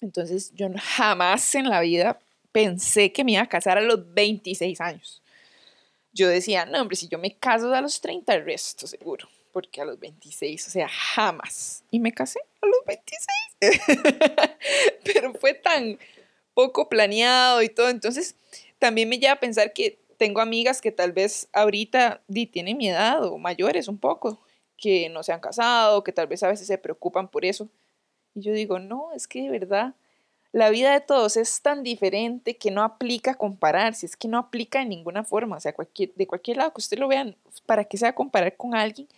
Entonces, 0.00 0.52
yo 0.54 0.68
jamás 0.76 1.54
en 1.54 1.68
la 1.68 1.80
vida 1.80 2.18
pensé 2.52 3.12
que 3.12 3.24
me 3.24 3.32
iba 3.32 3.42
a 3.42 3.48
casar 3.48 3.78
a 3.78 3.82
los 3.82 4.12
26 4.12 4.80
años. 4.80 5.22
Yo 6.12 6.28
decía, 6.28 6.64
no, 6.66 6.80
hombre, 6.80 6.96
si 6.96 7.08
yo 7.08 7.18
me 7.18 7.36
caso 7.36 7.72
a 7.72 7.80
los 7.80 8.00
30, 8.00 8.34
el 8.34 8.44
resto 8.44 8.86
seguro 8.86 9.28
porque 9.54 9.80
a 9.80 9.84
los 9.84 10.00
26, 10.00 10.66
o 10.66 10.70
sea, 10.70 10.88
jamás. 10.88 11.84
Y 11.92 12.00
me 12.00 12.12
casé 12.12 12.40
a 12.60 12.66
los 12.66 12.84
26. 12.84 13.80
Pero 15.04 15.32
fue 15.34 15.54
tan 15.54 15.96
poco 16.54 16.88
planeado 16.88 17.62
y 17.62 17.68
todo. 17.68 17.88
Entonces, 17.88 18.34
también 18.80 19.08
me 19.08 19.20
lleva 19.20 19.34
a 19.34 19.40
pensar 19.40 19.72
que 19.72 20.00
tengo 20.16 20.40
amigas 20.40 20.80
que 20.80 20.90
tal 20.90 21.12
vez 21.12 21.48
ahorita 21.52 22.20
di, 22.26 22.46
tienen 22.46 22.76
mi 22.76 22.88
edad 22.88 23.24
o 23.24 23.38
mayores 23.38 23.86
un 23.86 23.98
poco, 23.98 24.40
que 24.76 25.08
no 25.08 25.22
se 25.22 25.32
han 25.32 25.40
casado, 25.40 26.02
que 26.02 26.12
tal 26.12 26.26
vez 26.26 26.42
a 26.42 26.48
veces 26.48 26.66
se 26.66 26.76
preocupan 26.76 27.28
por 27.28 27.44
eso. 27.44 27.68
Y 28.34 28.40
yo 28.40 28.52
digo, 28.52 28.80
no, 28.80 29.12
es 29.14 29.28
que 29.28 29.42
de 29.42 29.50
verdad 29.50 29.94
la 30.50 30.70
vida 30.70 30.92
de 30.92 31.00
todos 31.00 31.36
es 31.36 31.62
tan 31.62 31.82
diferente 31.82 32.56
que 32.56 32.72
no 32.72 32.82
aplica 32.82 33.34
compararse, 33.34 34.06
es 34.06 34.16
que 34.16 34.28
no 34.28 34.38
aplica 34.38 34.82
en 34.82 34.88
ninguna 34.88 35.22
forma, 35.24 35.56
o 35.56 35.60
sea, 35.60 35.72
cualquier, 35.72 36.12
de 36.14 36.26
cualquier 36.26 36.56
lado 36.56 36.72
que 36.72 36.80
usted 36.80 36.98
lo 36.98 37.08
vean, 37.08 37.36
¿para 37.66 37.84
qué 37.84 37.96
se 37.96 38.04
va 38.04 38.10
a 38.10 38.14
comparar 38.14 38.56
con 38.56 38.74
alguien 38.74 39.08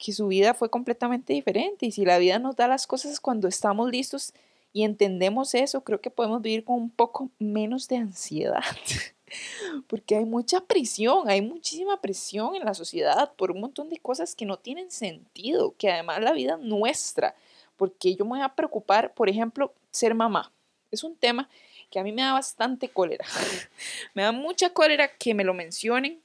que 0.00 0.12
su 0.14 0.28
vida 0.28 0.54
fue 0.54 0.70
completamente 0.70 1.34
diferente 1.34 1.84
y 1.84 1.92
si 1.92 2.06
la 2.06 2.16
vida 2.16 2.38
nos 2.38 2.56
da 2.56 2.66
las 2.66 2.86
cosas 2.86 3.20
cuando 3.20 3.46
estamos 3.46 3.90
listos 3.90 4.32
y 4.72 4.84
entendemos 4.84 5.54
eso, 5.54 5.84
creo 5.84 6.00
que 6.00 6.10
podemos 6.10 6.40
vivir 6.40 6.64
con 6.64 6.76
un 6.76 6.90
poco 6.90 7.28
menos 7.38 7.86
de 7.86 7.98
ansiedad. 7.98 8.64
Porque 9.86 10.16
hay 10.16 10.24
mucha 10.24 10.62
presión, 10.62 11.28
hay 11.28 11.42
muchísima 11.42 12.00
presión 12.00 12.56
en 12.56 12.64
la 12.64 12.72
sociedad 12.72 13.32
por 13.34 13.50
un 13.50 13.60
montón 13.60 13.90
de 13.90 13.98
cosas 13.98 14.34
que 14.34 14.46
no 14.46 14.58
tienen 14.58 14.90
sentido, 14.90 15.74
que 15.76 15.90
además 15.90 16.22
la 16.22 16.32
vida 16.32 16.56
nuestra, 16.56 17.36
porque 17.76 18.16
yo 18.16 18.24
me 18.24 18.30
voy 18.30 18.40
a 18.40 18.54
preocupar, 18.54 19.14
por 19.14 19.28
ejemplo, 19.28 19.72
ser 19.90 20.14
mamá. 20.14 20.50
Es 20.90 21.04
un 21.04 21.14
tema 21.14 21.48
que 21.90 22.00
a 22.00 22.02
mí 22.02 22.10
me 22.10 22.22
da 22.22 22.32
bastante 22.32 22.88
cólera. 22.88 23.24
me 24.14 24.22
da 24.22 24.32
mucha 24.32 24.70
cólera 24.70 25.08
que 25.16 25.32
me 25.34 25.44
lo 25.44 25.54
mencionen 25.54 26.20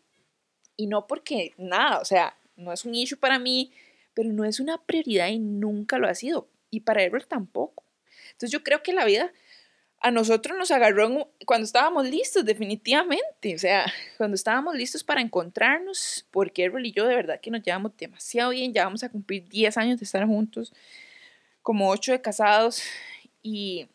y 0.76 0.88
no 0.88 1.06
porque 1.06 1.54
nada, 1.58 2.00
o 2.00 2.06
sea, 2.06 2.36
no 2.56 2.72
es 2.72 2.86
un 2.86 2.96
issue 2.96 3.18
para 3.18 3.40
mí, 3.40 3.72
pero 4.14 4.32
no 4.32 4.46
es 4.46 4.60
una 4.60 4.82
prioridad 4.84 5.28
y 5.28 5.40
nunca 5.40 5.98
lo 5.98 6.08
ha 6.08 6.16
sido. 6.16 6.50
Y 6.70 6.82
para 6.82 7.04
Errol 7.04 7.28
tampoco. 7.28 7.84
Entonces 8.32 8.52
yo 8.52 8.64
creo 8.64 8.84
que 8.84 8.94
la 8.94 9.06
vida 9.06 9.32
a 10.00 10.12
nosotros 10.12 10.58
nos 10.58 10.72
agarró 10.72 11.32
cuando 11.46 11.66
estábamos 11.66 12.08
listos, 12.08 12.46
definitivamente. 12.46 13.56
O 13.56 13.58
sea, 13.58 13.86
cuando 14.18 14.36
estábamos 14.36 14.76
listos 14.76 15.04
para 15.04 15.22
encontrarnos, 15.22 16.28
porque 16.32 16.64
Errol 16.64 16.86
y 16.86 16.92
yo 16.92 17.08
de 17.08 17.16
verdad 17.16 17.40
que 17.42 17.52
nos 17.52 17.64
llevamos 17.64 17.96
demasiado 17.98 18.52
bien. 18.52 18.74
Ya 18.74 18.86
vamos 18.86 19.04
a 19.04 19.10
cumplir 19.10 19.48
10 19.48 19.78
años 19.78 20.00
de 20.00 20.06
estar 20.06 20.26
juntos, 20.26 20.74
como 21.62 21.90
8 21.90 22.14
de 22.14 22.22
casados. 22.22 22.82
Y 23.42 23.88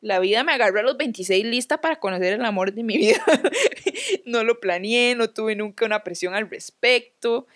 la 0.00 0.18
vida 0.20 0.44
me 0.44 0.52
agarró 0.52 0.80
a 0.80 0.82
los 0.82 0.96
26 0.96 1.44
lista 1.46 1.80
para 1.80 1.96
conocer 1.96 2.34
el 2.34 2.44
amor 2.44 2.72
de 2.72 2.82
mi 2.82 2.96
vida. 2.96 3.22
no 4.26 4.44
lo 4.44 4.60
planeé, 4.60 5.14
no 5.14 5.30
tuve 5.30 5.54
nunca 5.54 5.86
una 5.86 6.04
presión 6.04 6.34
al 6.34 6.50
respecto. 6.50 7.46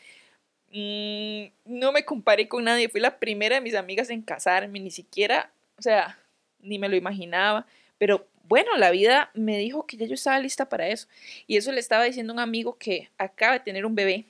Mm, 0.70 1.46
no 1.64 1.92
me 1.92 2.04
comparé 2.04 2.48
con 2.48 2.64
nadie. 2.64 2.88
Fui 2.88 3.00
la 3.00 3.18
primera 3.18 3.56
de 3.56 3.60
mis 3.60 3.74
amigas 3.74 4.08
en 4.08 4.22
casarme, 4.22 4.80
ni 4.80 4.90
siquiera, 4.90 5.52
o 5.76 5.82
sea, 5.82 6.18
ni 6.60 6.78
me 6.78 6.88
lo 6.88 6.96
imaginaba. 6.96 7.66
Pero 7.98 8.26
bueno, 8.44 8.76
la 8.76 8.90
vida 8.90 9.30
me 9.34 9.58
dijo 9.58 9.86
que 9.86 9.96
ya 9.96 10.06
yo 10.06 10.14
estaba 10.14 10.38
lista 10.38 10.68
para 10.68 10.88
eso. 10.88 11.08
Y 11.46 11.56
eso 11.56 11.72
le 11.72 11.80
estaba 11.80 12.04
diciendo 12.04 12.32
un 12.32 12.38
amigo 12.38 12.78
que 12.78 13.10
acaba 13.18 13.54
de 13.54 13.60
tener 13.60 13.84
un 13.84 13.96
bebé 13.96 14.26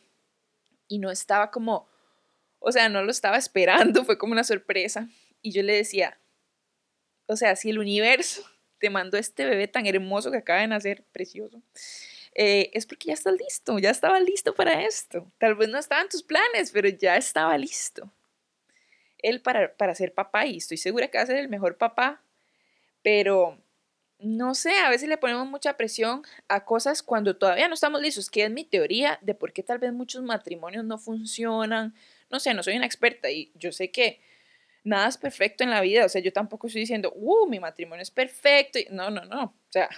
y 0.88 0.98
no 0.98 1.10
estaba 1.10 1.50
como, 1.50 1.86
o 2.58 2.72
sea, 2.72 2.88
no 2.88 3.02
lo 3.02 3.10
estaba 3.10 3.36
esperando, 3.36 4.04
fue 4.04 4.18
como 4.18 4.32
una 4.32 4.44
sorpresa. 4.44 5.08
Y 5.42 5.52
yo 5.52 5.62
le 5.62 5.74
decía, 5.74 6.18
o 7.26 7.36
sea, 7.36 7.54
si 7.54 7.70
el 7.70 7.78
universo 7.78 8.42
te 8.78 8.88
mandó 8.88 9.18
este 9.18 9.44
bebé 9.44 9.68
tan 9.68 9.86
hermoso 9.86 10.30
que 10.30 10.38
acaba 10.38 10.60
de 10.60 10.68
nacer, 10.68 11.04
precioso, 11.12 11.62
eh, 12.42 12.70
es 12.72 12.86
porque 12.86 13.08
ya 13.08 13.12
estás 13.12 13.34
listo, 13.34 13.78
ya 13.78 13.90
estaba 13.90 14.18
listo 14.18 14.54
para 14.54 14.86
esto. 14.86 15.30
Tal 15.36 15.56
vez 15.56 15.68
no 15.68 15.78
estaban 15.78 16.08
tus 16.08 16.22
planes, 16.22 16.70
pero 16.72 16.88
ya 16.88 17.18
estaba 17.18 17.58
listo. 17.58 18.10
Él 19.18 19.42
para, 19.42 19.76
para 19.76 19.94
ser 19.94 20.14
papá, 20.14 20.46
y 20.46 20.56
estoy 20.56 20.78
segura 20.78 21.08
que 21.08 21.18
va 21.18 21.24
a 21.24 21.26
ser 21.26 21.36
el 21.36 21.50
mejor 21.50 21.76
papá, 21.76 22.22
pero 23.02 23.58
no 24.20 24.54
sé, 24.54 24.72
a 24.78 24.88
veces 24.88 25.10
le 25.10 25.18
ponemos 25.18 25.46
mucha 25.48 25.76
presión 25.76 26.22
a 26.48 26.64
cosas 26.64 27.02
cuando 27.02 27.36
todavía 27.36 27.68
no 27.68 27.74
estamos 27.74 28.00
listos, 28.00 28.30
que 28.30 28.44
es 28.44 28.50
mi 28.50 28.64
teoría 28.64 29.18
de 29.20 29.34
por 29.34 29.52
qué 29.52 29.62
tal 29.62 29.78
vez 29.78 29.92
muchos 29.92 30.22
matrimonios 30.22 30.82
no 30.86 30.96
funcionan. 30.96 31.94
No 32.30 32.40
sé, 32.40 32.54
no 32.54 32.62
soy 32.62 32.74
una 32.74 32.86
experta 32.86 33.30
y 33.30 33.52
yo 33.54 33.70
sé 33.70 33.90
que 33.90 34.18
nada 34.82 35.08
es 35.08 35.18
perfecto 35.18 35.62
en 35.62 35.68
la 35.68 35.82
vida. 35.82 36.06
O 36.06 36.08
sea, 36.08 36.22
yo 36.22 36.32
tampoco 36.32 36.68
estoy 36.68 36.80
diciendo, 36.80 37.12
uh, 37.14 37.46
mi 37.46 37.60
matrimonio 37.60 38.02
es 38.02 38.10
perfecto. 38.10 38.78
No, 38.90 39.10
no, 39.10 39.26
no. 39.26 39.42
O 39.44 39.72
sea, 39.72 39.90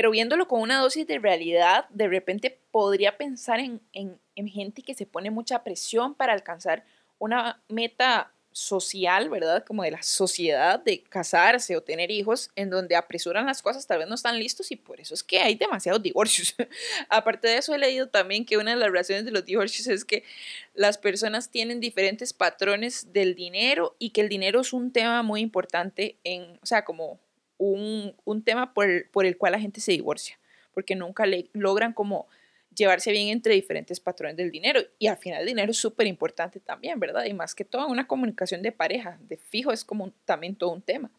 pero 0.00 0.12
viéndolo 0.12 0.48
con 0.48 0.62
una 0.62 0.78
dosis 0.78 1.06
de 1.06 1.18
realidad, 1.18 1.84
de 1.90 2.08
repente 2.08 2.58
podría 2.70 3.18
pensar 3.18 3.60
en, 3.60 3.82
en, 3.92 4.18
en 4.34 4.48
gente 4.48 4.80
que 4.80 4.94
se 4.94 5.04
pone 5.04 5.30
mucha 5.30 5.62
presión 5.62 6.14
para 6.14 6.32
alcanzar 6.32 6.86
una 7.18 7.62
meta 7.68 8.32
social, 8.50 9.28
¿verdad? 9.28 9.62
Como 9.62 9.82
de 9.82 9.90
la 9.90 10.02
sociedad 10.02 10.80
de 10.80 11.02
casarse 11.02 11.76
o 11.76 11.82
tener 11.82 12.10
hijos, 12.10 12.48
en 12.56 12.70
donde 12.70 12.96
apresuran 12.96 13.44
las 13.44 13.60
cosas, 13.60 13.86
tal 13.86 13.98
vez 13.98 14.08
no 14.08 14.14
están 14.14 14.38
listos 14.38 14.70
y 14.70 14.76
por 14.76 15.02
eso 15.02 15.12
es 15.12 15.22
que 15.22 15.40
hay 15.40 15.54
demasiados 15.54 16.02
divorcios. 16.02 16.54
Aparte 17.10 17.48
de 17.48 17.58
eso, 17.58 17.74
he 17.74 17.78
leído 17.78 18.08
también 18.08 18.46
que 18.46 18.56
una 18.56 18.70
de 18.70 18.78
las 18.78 18.90
razones 18.90 19.26
de 19.26 19.32
los 19.32 19.44
divorcios 19.44 19.86
es 19.86 20.06
que 20.06 20.24
las 20.72 20.96
personas 20.96 21.50
tienen 21.50 21.78
diferentes 21.78 22.32
patrones 22.32 23.12
del 23.12 23.34
dinero 23.34 23.96
y 23.98 24.12
que 24.12 24.22
el 24.22 24.30
dinero 24.30 24.62
es 24.62 24.72
un 24.72 24.92
tema 24.92 25.22
muy 25.22 25.42
importante 25.42 26.16
en, 26.24 26.58
o 26.62 26.64
sea, 26.64 26.86
como 26.86 27.20
un, 27.60 28.16
un 28.24 28.42
tema 28.42 28.72
por 28.72 28.88
el, 28.88 29.04
por 29.10 29.26
el 29.26 29.36
cual 29.36 29.52
la 29.52 29.60
gente 29.60 29.80
se 29.80 29.92
divorcia, 29.92 30.38
porque 30.72 30.96
nunca 30.96 31.24
logran 31.52 31.92
como 31.92 32.26
llevarse 32.74 33.12
bien 33.12 33.28
entre 33.28 33.54
diferentes 33.54 34.00
patrones 34.00 34.36
del 34.36 34.50
dinero. 34.50 34.80
Y 34.98 35.08
al 35.08 35.18
final 35.18 35.42
el 35.42 35.46
dinero 35.46 35.70
es 35.70 35.76
súper 35.76 36.06
importante 36.06 36.58
también, 36.58 36.98
¿verdad? 36.98 37.24
Y 37.26 37.34
más 37.34 37.54
que 37.54 37.66
todo 37.66 37.86
una 37.86 38.06
comunicación 38.06 38.62
de 38.62 38.72
pareja, 38.72 39.18
de 39.20 39.36
fijo, 39.36 39.72
es 39.72 39.84
como 39.84 40.10
también 40.24 40.56
todo 40.56 40.70
un 40.70 40.80
tema. 40.80 41.10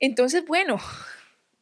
Entonces, 0.00 0.44
bueno, 0.44 0.78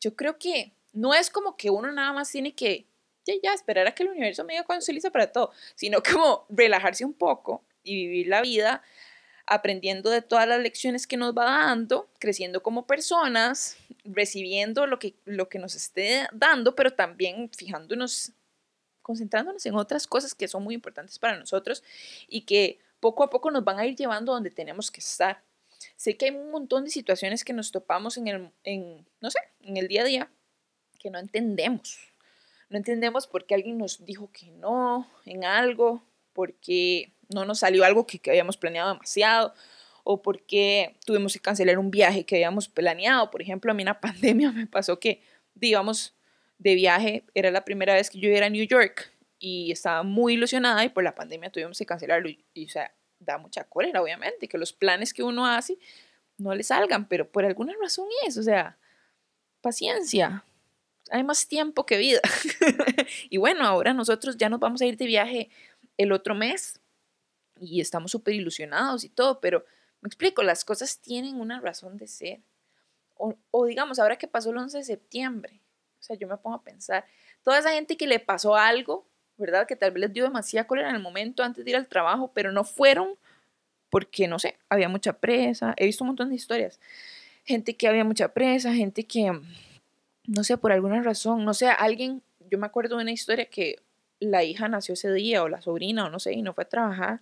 yo 0.01 0.17
creo 0.17 0.39
que 0.39 0.73
no 0.95 1.13
es 1.13 1.29
como 1.29 1.57
que 1.57 1.69
uno 1.69 1.93
nada 1.93 2.13
más 2.15 2.31
tiene 2.33 2.55
que 2.55 2.87
ya, 3.27 3.35
ya 3.43 3.53
esperar 3.53 3.87
a 3.87 3.95
que 3.95 4.03
el 4.03 4.09
universo 4.09 4.45
me 4.45 4.55
diga 4.55 4.65
cuando 4.65 4.81
se 4.81 4.95
lista 4.95 5.11
para 5.11 5.31
todo, 5.31 5.53
sino 5.75 6.03
como 6.03 6.47
relajarse 6.49 7.05
un 7.05 7.13
poco 7.13 7.63
y 7.83 7.97
vivir 7.97 8.29
la 8.29 8.41
vida 8.41 8.83
aprendiendo 9.49 10.11
de 10.11 10.23
todas 10.23 10.47
las 10.47 10.61
lecciones 10.61 11.07
que 11.07 11.17
nos 11.17 11.37
va 11.37 11.45
dando, 11.45 12.09
creciendo 12.19 12.63
como 12.63 12.87
personas, 12.87 13.77
recibiendo 14.05 14.87
lo 14.87 14.99
que, 14.99 15.15
lo 15.25 15.49
que 15.49 15.59
nos 15.59 15.75
esté 15.75 16.29
dando, 16.33 16.75
pero 16.75 16.93
también 16.93 17.51
fijándonos 17.57 18.33
concentrándonos 19.03 19.65
en 19.65 19.75
otras 19.75 20.07
cosas 20.07 20.35
que 20.35 20.49
son 20.49 20.63
muy 20.63 20.75
importantes 20.75 21.19
para 21.19 21.39
nosotros 21.39 21.83
y 22.29 22.43
que 22.43 22.79
poco 23.01 23.25
a 23.25 23.31
poco 23.31 23.51
nos 23.51 23.65
van 23.65 23.79
a 23.79 23.87
ir 23.87 23.97
llevando 23.97 24.33
donde 24.35 24.51
tenemos 24.51 24.91
que 24.91 25.01
estar. 25.01 25.43
Sé 25.97 26.19
que 26.19 26.27
hay 26.27 26.33
un 26.33 26.51
montón 26.51 26.85
de 26.85 26.91
situaciones 26.91 27.43
que 27.43 27.55
nos 27.55 27.73
topamos 27.73 28.19
en 28.19 28.29
el, 28.29 28.51
en, 28.65 29.07
no 29.23 29.31
sé, 29.31 29.39
en 29.63 29.79
el 29.79 29.89
día 29.89 30.03
a 30.03 30.05
día 30.05 30.31
que 30.99 31.09
no 31.09 31.19
entendemos. 31.19 31.99
No 32.69 32.77
entendemos 32.77 33.27
por 33.27 33.47
qué 33.47 33.55
alguien 33.55 33.79
nos 33.79 34.05
dijo 34.05 34.31
que 34.31 34.51
no 34.51 35.09
en 35.25 35.45
algo, 35.45 36.03
porque 36.35 37.11
no 37.29 37.45
nos 37.45 37.61
salió 37.61 37.85
algo 37.85 38.07
que, 38.07 38.21
habíamos 38.29 38.57
planeado 38.57 38.93
demasiado, 38.93 39.55
o 40.05 40.23
porque 40.23 40.97
tuvimos 41.05 41.35
que 41.35 41.41
cancelar 41.41 41.79
un 41.79 41.91
viaje 41.91 42.25
que 42.25 42.37
habíamos 42.37 42.69
planeado. 42.69 43.31
Por 43.31 43.43
ejemplo, 43.43 43.71
a 43.71 43.75
mí 43.75 43.83
en 43.83 43.87
la 43.87 44.01
pandemia 44.01 44.53
me 44.53 44.67
pasó 44.67 44.99
que, 44.99 45.23
digamos, 45.55 46.15
de 46.59 46.75
viaje, 46.75 47.25
era 47.35 47.51
la 47.51 47.65
primera 47.65 47.95
vez 47.95 48.11
que 48.11 48.19
yo 48.19 48.29
iba 48.29 48.45
a 48.45 48.51
New 48.51 48.67
York 48.67 49.13
y 49.39 49.71
estaba 49.71 50.03
muy 50.03 50.35
ilusionada 50.35 50.85
y 50.85 50.89
por 50.89 51.05
la 51.05 51.15
pandemia 51.15 51.51
tuvimos 51.51 51.79
que 51.79 51.87
cancelarlo 51.87 52.29
y, 52.29 52.65
o 52.65 52.69
sea, 52.69 52.93
da 53.21 53.39
mucha 53.39 53.65
cólera, 53.65 54.03
obviamente, 54.03 54.49
que 54.49 54.59
los 54.59 54.73
planes 54.73 55.13
que 55.13 55.23
uno 55.23 55.47
hace 55.47 55.79
no 56.39 56.55
le 56.55 56.63
salgan, 56.63 57.09
pero 57.09 57.31
por 57.31 57.45
alguna 57.45 57.75
razón 57.81 58.07
es, 58.27 58.37
o 58.37 58.43
sea, 58.43 58.79
paciencia, 59.61 60.45
hay 61.11 61.25
más 61.25 61.47
tiempo 61.49 61.85
que 61.85 61.97
vida. 61.97 62.21
y 63.31 63.37
bueno, 63.37 63.65
ahora 63.65 63.93
nosotros 63.93 64.37
ya 64.37 64.49
nos 64.49 64.61
vamos 64.61 64.81
a 64.83 64.87
ir 64.87 64.97
de 64.97 65.07
viaje 65.07 65.51
el 65.97 66.13
otro 66.13 66.35
mes 66.35 66.81
y 67.61 67.81
estamos 67.81 68.11
súper 68.11 68.35
ilusionados 68.35 69.05
y 69.05 69.09
todo, 69.09 69.41
pero 69.41 69.65
me 70.01 70.07
explico, 70.07 70.43
las 70.43 70.65
cosas 70.65 70.99
tienen 70.99 71.41
una 71.41 71.61
razón 71.61 71.97
de 71.97 72.07
ser. 72.07 72.41
O, 73.17 73.35
o, 73.51 73.67
digamos, 73.67 73.99
ahora 73.99 74.17
que 74.17 74.29
pasó 74.29 74.51
el 74.51 74.59
11 74.59 74.79
de 74.79 74.85
septiembre, 74.85 75.61
o 75.99 76.03
sea, 76.03 76.17
yo 76.17 76.29
me 76.29 76.37
pongo 76.37 76.57
a 76.57 76.63
pensar, 76.63 77.05
toda 77.43 77.59
esa 77.59 77.73
gente 77.73 77.97
que 77.97 78.07
le 78.07 78.21
pasó 78.21 78.55
algo, 78.55 79.07
¿verdad? 79.37 79.67
Que 79.67 79.77
tal 79.77 79.91
vez 79.91 80.03
les 80.03 80.13
dio 80.13 80.25
demasiada 80.25 80.67
cólera 80.67 80.91
en 80.91 80.97
el 80.97 81.03
momento 81.03 81.43
antes 81.43 81.65
de 81.65 81.71
ir 81.71 81.77
al 81.77 81.89
trabajo, 81.89 82.31
pero 82.35 82.53
no 82.53 82.65
fueron 82.65 83.17
porque, 83.91 84.29
no 84.29 84.39
sé, 84.39 84.57
había 84.69 84.89
mucha 84.89 85.15
presa. 85.15 85.75
He 85.77 85.87
visto 85.87 86.05
un 86.05 86.09
montón 86.09 86.29
de 86.29 86.35
historias. 86.35 86.81
Gente 87.45 87.75
que 87.75 87.89
había 87.89 88.05
mucha 88.05 88.29
presa, 88.35 88.75
gente 88.75 89.05
que, 89.05 89.33
no 90.27 90.45
sé, 90.45 90.59
por 90.59 90.73
alguna 90.73 91.03
razón, 91.03 91.45
no 91.45 91.55
sé, 91.55 91.69
alguien, 91.69 92.23
yo 92.51 92.59
me 92.59 92.67
acuerdo 92.67 92.97
de 92.97 93.03
una 93.03 93.13
historia 93.13 93.47
que 93.47 93.81
la 94.21 94.45
hija 94.45 94.69
nació 94.69 94.95
ese 94.95 95.13
día 95.13 95.43
o 95.43 95.49
la 95.49 95.63
sobrina 95.63 96.07
o 96.07 96.11
no 96.11 96.19
sé, 96.19 96.35
y 96.35 96.43
no 96.43 96.53
fue 96.53 96.65
a 96.65 96.69
trabajar. 96.69 97.21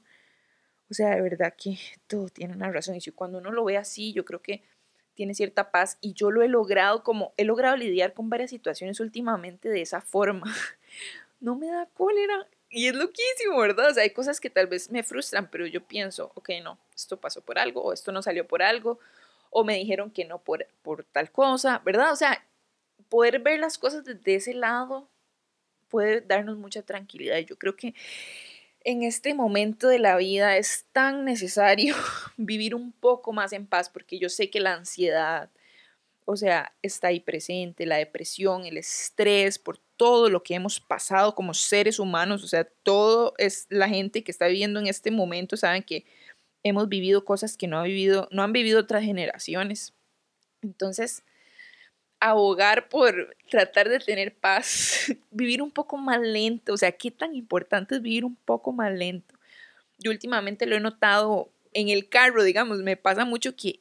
O 0.90 0.94
sea, 0.94 1.14
de 1.14 1.20
verdad 1.20 1.54
que 1.56 1.78
todo 2.06 2.28
tiene 2.28 2.54
una 2.54 2.70
razón. 2.70 2.94
Y 2.94 3.00
si 3.00 3.10
cuando 3.10 3.38
uno 3.38 3.50
lo 3.50 3.64
ve 3.64 3.76
así, 3.76 4.12
yo 4.12 4.24
creo 4.24 4.42
que 4.42 4.62
tiene 5.14 5.34
cierta 5.34 5.70
paz 5.70 5.98
y 6.00 6.12
yo 6.12 6.30
lo 6.30 6.42
he 6.42 6.48
logrado 6.48 7.02
como, 7.02 7.32
he 7.36 7.44
logrado 7.44 7.76
lidiar 7.76 8.12
con 8.12 8.28
varias 8.28 8.50
situaciones 8.50 9.00
últimamente 9.00 9.68
de 9.68 9.82
esa 9.82 10.00
forma. 10.00 10.54
no 11.40 11.56
me 11.56 11.68
da 11.68 11.86
cólera. 11.86 12.46
Y 12.68 12.88
es 12.88 12.94
loquísimo, 12.94 13.58
¿verdad? 13.58 13.90
O 13.90 13.94
sea, 13.94 14.02
hay 14.02 14.10
cosas 14.10 14.40
que 14.40 14.50
tal 14.50 14.66
vez 14.66 14.90
me 14.90 15.02
frustran, 15.02 15.48
pero 15.50 15.66
yo 15.66 15.82
pienso, 15.82 16.32
ok, 16.34 16.50
no, 16.62 16.78
esto 16.94 17.16
pasó 17.16 17.40
por 17.40 17.58
algo, 17.58 17.82
o 17.82 17.92
esto 17.92 18.12
no 18.12 18.22
salió 18.22 18.46
por 18.46 18.62
algo, 18.62 18.98
o 19.50 19.64
me 19.64 19.76
dijeron 19.76 20.10
que 20.10 20.24
no 20.24 20.42
por, 20.42 20.66
por 20.82 21.04
tal 21.04 21.30
cosa, 21.30 21.80
¿verdad? 21.84 22.12
O 22.12 22.16
sea, 22.16 22.44
poder 23.08 23.38
ver 23.38 23.60
las 23.60 23.78
cosas 23.78 24.04
desde 24.04 24.34
ese 24.34 24.52
lado 24.52 25.08
puede 25.88 26.20
darnos 26.20 26.58
mucha 26.58 26.82
tranquilidad. 26.82 27.38
Yo 27.38 27.56
creo 27.56 27.76
que 27.76 27.94
en 28.86 29.02
este 29.02 29.34
momento 29.34 29.88
de 29.88 29.98
la 29.98 30.16
vida 30.16 30.56
es 30.56 30.86
tan 30.92 31.24
necesario 31.24 31.96
vivir 32.36 32.72
un 32.72 32.92
poco 32.92 33.32
más 33.32 33.52
en 33.52 33.66
paz, 33.66 33.90
porque 33.90 34.20
yo 34.20 34.28
sé 34.28 34.48
que 34.48 34.60
la 34.60 34.74
ansiedad, 34.74 35.50
o 36.24 36.36
sea, 36.36 36.72
está 36.82 37.08
ahí 37.08 37.18
presente, 37.18 37.84
la 37.84 37.96
depresión, 37.96 38.64
el 38.64 38.76
estrés 38.76 39.58
por 39.58 39.78
todo 39.96 40.30
lo 40.30 40.44
que 40.44 40.54
hemos 40.54 40.78
pasado 40.78 41.34
como 41.34 41.52
seres 41.52 41.98
humanos, 41.98 42.44
o 42.44 42.46
sea, 42.46 42.62
todo 42.84 43.34
es 43.38 43.66
la 43.70 43.88
gente 43.88 44.22
que 44.22 44.30
está 44.30 44.46
viviendo 44.46 44.78
en 44.78 44.86
este 44.86 45.10
momento, 45.10 45.56
saben 45.56 45.82
que 45.82 46.06
hemos 46.62 46.88
vivido 46.88 47.24
cosas 47.24 47.56
que 47.56 47.66
no, 47.66 47.80
ha 47.80 47.82
vivido, 47.82 48.28
no 48.30 48.44
han 48.44 48.52
vivido 48.52 48.78
otras 48.78 49.02
generaciones. 49.02 49.94
Entonces, 50.62 51.24
abogar 52.20 52.88
por 52.88 53.36
tratar 53.50 53.88
de 53.88 53.98
tener 53.98 54.34
paz, 54.34 55.12
vivir 55.30 55.62
un 55.62 55.70
poco 55.70 55.96
más 55.96 56.20
lento, 56.20 56.72
o 56.72 56.76
sea, 56.76 56.92
qué 56.92 57.10
tan 57.10 57.34
importante 57.34 57.96
es 57.96 58.02
vivir 58.02 58.24
un 58.24 58.36
poco 58.36 58.72
más 58.72 58.92
lento. 58.92 59.34
Yo 59.98 60.10
últimamente 60.10 60.66
lo 60.66 60.76
he 60.76 60.80
notado 60.80 61.50
en 61.72 61.88
el 61.88 62.08
carro, 62.08 62.42
digamos, 62.42 62.78
me 62.78 62.96
pasa 62.96 63.24
mucho 63.24 63.54
que 63.56 63.80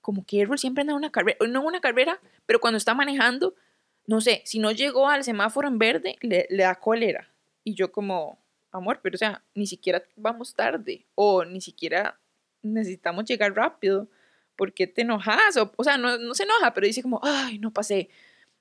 como 0.00 0.24
que 0.26 0.40
Errol 0.40 0.58
siempre 0.58 0.82
anda 0.82 0.92
en 0.92 0.98
una 0.98 1.10
carrera, 1.10 1.38
no 1.40 1.60
en 1.60 1.66
una 1.66 1.80
carrera, 1.80 2.20
pero 2.44 2.60
cuando 2.60 2.76
está 2.76 2.94
manejando, 2.94 3.54
no 4.06 4.20
sé, 4.20 4.42
si 4.44 4.58
no 4.58 4.70
llegó 4.70 5.08
al 5.08 5.24
semáforo 5.24 5.66
en 5.66 5.78
verde, 5.78 6.16
le, 6.20 6.46
le 6.50 6.62
da 6.62 6.74
cólera. 6.74 7.28
Y 7.64 7.74
yo 7.74 7.90
como, 7.90 8.38
amor, 8.70 9.00
pero 9.02 9.14
o 9.14 9.18
sea, 9.18 9.42
ni 9.54 9.66
siquiera 9.66 10.02
vamos 10.16 10.54
tarde 10.54 11.06
o 11.14 11.44
ni 11.44 11.60
siquiera 11.62 12.18
necesitamos 12.62 13.24
llegar 13.24 13.54
rápido. 13.54 14.08
¿Por 14.56 14.72
qué 14.72 14.86
te 14.86 15.02
enojas? 15.02 15.56
O, 15.56 15.72
o 15.76 15.84
sea, 15.84 15.98
no, 15.98 16.18
no, 16.18 16.34
se 16.34 16.44
enoja, 16.44 16.72
pero 16.74 16.86
dice 16.86 17.02
como, 17.02 17.20
ay, 17.22 17.58
no 17.58 17.72
pasé. 17.72 18.08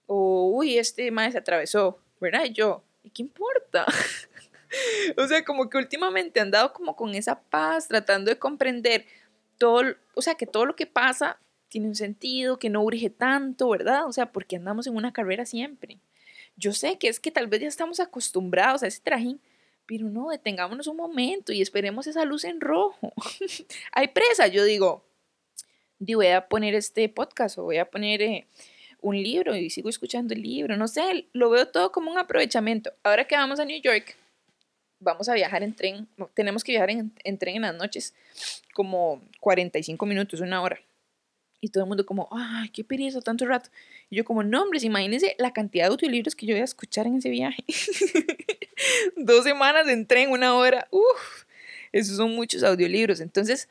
O, 0.06 0.50
uy, 0.54 0.78
este 0.78 1.10
maestro 1.12 1.34
se 1.34 1.42
atravesó, 1.42 2.00
¿verdad? 2.20 2.46
Y 2.46 2.54
yo, 2.54 2.84
¿y 3.04 3.10
qué 3.10 3.22
importa? 3.22 3.86
o 5.18 5.28
sea, 5.28 5.44
como 5.44 5.70
que 5.70 5.78
últimamente 5.78 6.40
han 6.40 6.52
dado 6.52 6.74
como 6.74 6.96
con 6.96 7.16
esa 7.16 7.42
paz, 7.42 7.88
tratando 7.88 8.30
de 8.30 8.40
comprender 8.40 9.06
todo, 9.58 9.84
o 10.16 10.22
sea, 10.22 10.36
que 10.36 10.46
todo 10.46 10.66
lo 10.66 10.76
que 10.76 10.86
pasa 10.86 11.40
tiene 11.70 11.88
un 11.88 11.96
sentido, 11.96 12.60
que 12.60 12.70
no 12.70 12.84
urge 12.84 13.10
tanto, 13.10 13.70
¿verdad? 13.70 14.08
O 14.08 14.14
sea, 14.14 14.32
porque 14.32 14.58
andamos 14.58 14.88
en 14.88 14.96
una 14.96 15.14
carrera 15.14 15.46
siempre. 15.46 16.00
Yo 16.56 16.72
sé 16.72 16.98
que 17.00 17.08
es 17.08 17.20
que 17.20 17.32
tal 17.32 17.48
vez 17.48 17.62
ya 17.62 17.68
estamos 17.68 18.00
acostumbrados 18.00 18.84
a 18.84 18.88
ese 18.88 19.02
trajín, 19.02 19.42
pero 19.86 20.08
no, 20.08 20.30
detengámonos 20.30 20.88
un 20.88 20.98
momento 20.98 21.52
y 21.52 21.62
esperemos 21.62 22.08
esa 22.08 22.26
luz 22.26 22.44
en 22.44 22.62
rojo. 22.62 23.14
Hay 23.92 24.10
presa, 24.10 24.48
yo 24.48 24.64
digo, 24.64 25.04
voy 26.06 26.28
a 26.28 26.48
poner 26.48 26.76
este 26.76 27.08
podcast 27.10 27.58
o 27.58 27.64
voy 27.64 27.78
a 27.78 27.86
poner 27.86 28.22
eh, 28.22 28.48
un 29.02 29.22
libro 29.22 29.56
y 29.56 29.70
sigo 29.70 29.90
escuchando 29.90 30.34
el 30.34 30.42
libro, 30.42 30.78
no 30.78 30.88
sé, 30.88 31.28
lo 31.34 31.50
veo 31.50 31.68
todo 31.68 31.92
como 31.92 32.12
un 32.12 32.18
aprovechamiento. 32.18 32.94
Ahora 33.04 33.26
que 33.26 33.36
vamos 33.36 33.60
a 33.60 33.66
New 33.66 33.80
York, 33.82 34.16
vamos 35.00 35.30
a 35.30 35.34
viajar 35.34 35.64
en 35.64 35.74
tren, 35.74 36.08
tenemos 36.34 36.64
que 36.64 36.72
viajar 36.72 36.90
en, 36.90 37.12
en 37.24 37.38
tren 37.38 37.58
en 37.58 37.64
las 37.64 37.76
noches, 37.76 38.14
como 38.74 39.22
45 39.40 40.06
minutos, 40.06 40.40
una 40.40 40.62
hora. 40.62 40.80
Y 41.60 41.70
todo 41.70 41.84
el 41.84 41.88
mundo 41.88 42.06
como, 42.06 42.28
ay, 42.32 42.70
qué 42.70 42.84
pereza, 42.84 43.22
tanto 43.22 43.46
rato. 43.46 43.70
Y 44.10 44.18
yo 44.18 44.26
como, 44.26 44.44
no, 44.44 44.66
imagínense 44.82 45.36
la 45.38 45.54
cantidad 45.54 45.86
de 45.86 45.92
audiolibros 45.92 46.36
que 46.36 46.46
yo 46.46 46.54
voy 46.54 46.62
a 46.62 46.66
escuchar 46.66 47.08
en 47.08 47.16
ese 47.16 47.30
viaje. 47.30 47.64
Dos 49.16 49.46
semanas 49.46 49.88
en 49.88 50.06
tren, 50.06 50.30
una 50.32 50.56
hora. 50.56 50.90
Uf, 50.92 51.46
esos 51.94 52.18
son 52.18 52.36
muchos 52.36 52.64
audiolibros. 52.64 53.22
Entonces, 53.22 53.70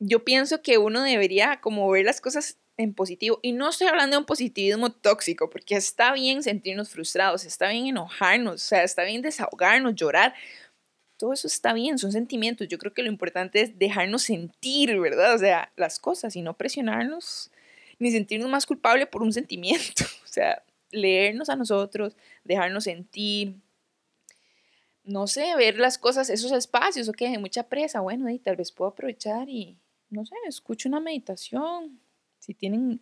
yo 0.00 0.24
pienso 0.24 0.62
que 0.62 0.78
uno 0.78 1.02
debería 1.02 1.60
como 1.60 1.88
ver 1.90 2.04
las 2.06 2.20
cosas 2.20 2.58
en 2.78 2.94
positivo. 2.94 3.38
Y 3.42 3.52
no 3.52 3.68
estoy 3.68 3.86
hablando 3.86 4.16
de 4.16 4.20
un 4.20 4.26
positivismo 4.26 4.90
tóxico, 4.90 5.50
porque 5.50 5.76
está 5.76 6.12
bien 6.12 6.42
sentirnos 6.42 6.88
frustrados, 6.88 7.44
está 7.44 7.68
bien 7.68 7.86
enojarnos, 7.86 8.54
o 8.54 8.58
sea, 8.58 8.82
está 8.82 9.04
bien 9.04 9.22
desahogarnos, 9.22 9.94
llorar, 9.94 10.34
todo 11.18 11.34
eso 11.34 11.46
está 11.46 11.74
bien, 11.74 11.98
son 11.98 12.12
sentimientos. 12.12 12.66
Yo 12.68 12.78
creo 12.78 12.94
que 12.94 13.02
lo 13.02 13.10
importante 13.10 13.60
es 13.60 13.78
dejarnos 13.78 14.22
sentir, 14.22 14.98
¿verdad? 14.98 15.34
O 15.34 15.38
sea, 15.38 15.70
las 15.76 15.98
cosas 15.98 16.34
y 16.34 16.42
no 16.42 16.56
presionarnos 16.56 17.50
ni 17.98 18.10
sentirnos 18.10 18.48
más 18.48 18.64
culpables 18.64 19.06
por 19.06 19.22
un 19.22 19.32
sentimiento. 19.32 20.04
O 20.24 20.32
sea, 20.32 20.62
leernos 20.92 21.48
a 21.48 21.56
nosotros, 21.56 22.16
dejarnos 22.44 22.84
sentir, 22.84 23.56
no 25.02 25.26
sé, 25.26 25.56
ver 25.56 25.76
las 25.76 25.98
cosas, 25.98 26.30
esos 26.30 26.52
espacios, 26.52 27.08
ok, 27.08 27.22
hay 27.22 27.38
mucha 27.38 27.64
presa, 27.64 27.98
bueno, 27.98 28.30
y 28.30 28.38
tal 28.38 28.54
vez 28.54 28.70
puedo 28.70 28.92
aprovechar 28.92 29.48
y, 29.48 29.76
no 30.10 30.26
sé, 30.26 30.34
escucho 30.46 30.88
una 30.88 31.00
meditación. 31.00 32.00
Si 32.38 32.54
tienen 32.54 33.00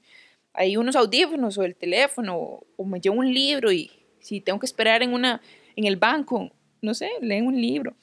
ahí 0.53 0.77
unos 0.77 0.97
audífonos 0.97 1.59
o 1.59 1.65
el 1.65 1.77
teléfono, 1.77 2.61
o 2.77 2.85
me 2.85 3.01
llevo 3.01 3.17
un 3.17 3.33
libro 3.33 3.73
y 3.73 3.91
si 4.21 4.41
tengo 4.41 4.59
que 4.59 4.67
esperar 4.67 5.03
en, 5.03 5.15
una, 5.15 5.41
en 5.77 5.87
el 5.87 5.97
banco, 5.97 6.51
no 6.83 6.95
sé, 6.95 7.11
leen 7.21 7.47
un 7.47 7.61
libro. 7.61 7.97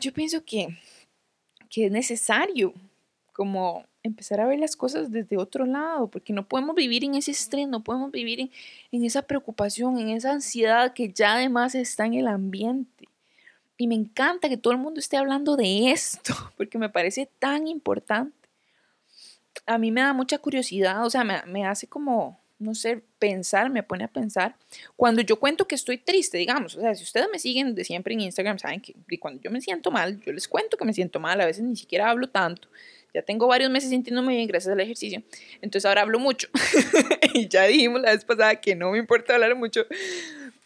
Yo 0.00 0.12
pienso 0.12 0.44
que, 0.44 0.68
que 1.68 1.86
es 1.86 1.92
necesario 1.92 2.74
como 3.32 3.84
empezar 4.02 4.40
a 4.40 4.46
ver 4.46 4.58
las 4.58 4.76
cosas 4.76 5.10
desde 5.10 5.36
otro 5.36 5.66
lado, 5.66 6.08
porque 6.08 6.32
no 6.32 6.48
podemos 6.48 6.74
vivir 6.74 7.04
en 7.04 7.14
ese 7.14 7.32
estrés, 7.32 7.68
no 7.68 7.82
podemos 7.82 8.10
vivir 8.10 8.40
en, 8.40 8.50
en 8.92 9.04
esa 9.04 9.22
preocupación, 9.22 9.98
en 9.98 10.08
esa 10.10 10.32
ansiedad 10.32 10.94
que 10.94 11.12
ya 11.12 11.34
además 11.34 11.74
está 11.74 12.06
en 12.06 12.14
el 12.14 12.26
ambiente. 12.26 13.09
Y 13.80 13.86
me 13.86 13.94
encanta 13.94 14.50
que 14.50 14.58
todo 14.58 14.74
el 14.74 14.78
mundo 14.78 15.00
esté 15.00 15.16
hablando 15.16 15.56
de 15.56 15.90
esto, 15.90 16.34
porque 16.58 16.76
me 16.76 16.90
parece 16.90 17.30
tan 17.38 17.66
importante. 17.66 18.36
A 19.64 19.78
mí 19.78 19.90
me 19.90 20.02
da 20.02 20.12
mucha 20.12 20.36
curiosidad, 20.36 21.02
o 21.06 21.08
sea, 21.08 21.24
me, 21.24 21.40
me 21.46 21.64
hace 21.64 21.86
como, 21.86 22.38
no 22.58 22.74
sé, 22.74 23.02
pensar, 23.18 23.70
me 23.70 23.82
pone 23.82 24.04
a 24.04 24.08
pensar. 24.08 24.54
Cuando 24.96 25.22
yo 25.22 25.40
cuento 25.40 25.66
que 25.66 25.76
estoy 25.76 25.96
triste, 25.96 26.36
digamos, 26.36 26.76
o 26.76 26.82
sea, 26.82 26.94
si 26.94 27.04
ustedes 27.04 27.28
me 27.32 27.38
siguen 27.38 27.74
de 27.74 27.82
siempre 27.84 28.12
en 28.12 28.20
Instagram, 28.20 28.58
saben 28.58 28.82
que 28.82 28.94
cuando 29.18 29.40
yo 29.40 29.50
me 29.50 29.62
siento 29.62 29.90
mal, 29.90 30.20
yo 30.20 30.30
les 30.30 30.46
cuento 30.46 30.76
que 30.76 30.84
me 30.84 30.92
siento 30.92 31.18
mal, 31.18 31.40
a 31.40 31.46
veces 31.46 31.64
ni 31.64 31.74
siquiera 31.74 32.10
hablo 32.10 32.28
tanto. 32.28 32.68
Ya 33.14 33.22
tengo 33.22 33.46
varios 33.46 33.70
meses 33.70 33.88
sintiéndome 33.88 34.36
bien 34.36 34.46
gracias 34.46 34.74
al 34.74 34.80
ejercicio, 34.80 35.22
entonces 35.62 35.86
ahora 35.86 36.02
hablo 36.02 36.18
mucho. 36.18 36.48
y 37.32 37.48
ya 37.48 37.64
dijimos 37.64 38.02
la 38.02 38.10
vez 38.10 38.26
pasada 38.26 38.56
que 38.56 38.76
no 38.76 38.90
me 38.90 38.98
importa 38.98 39.36
hablar 39.36 39.56
mucho, 39.56 39.86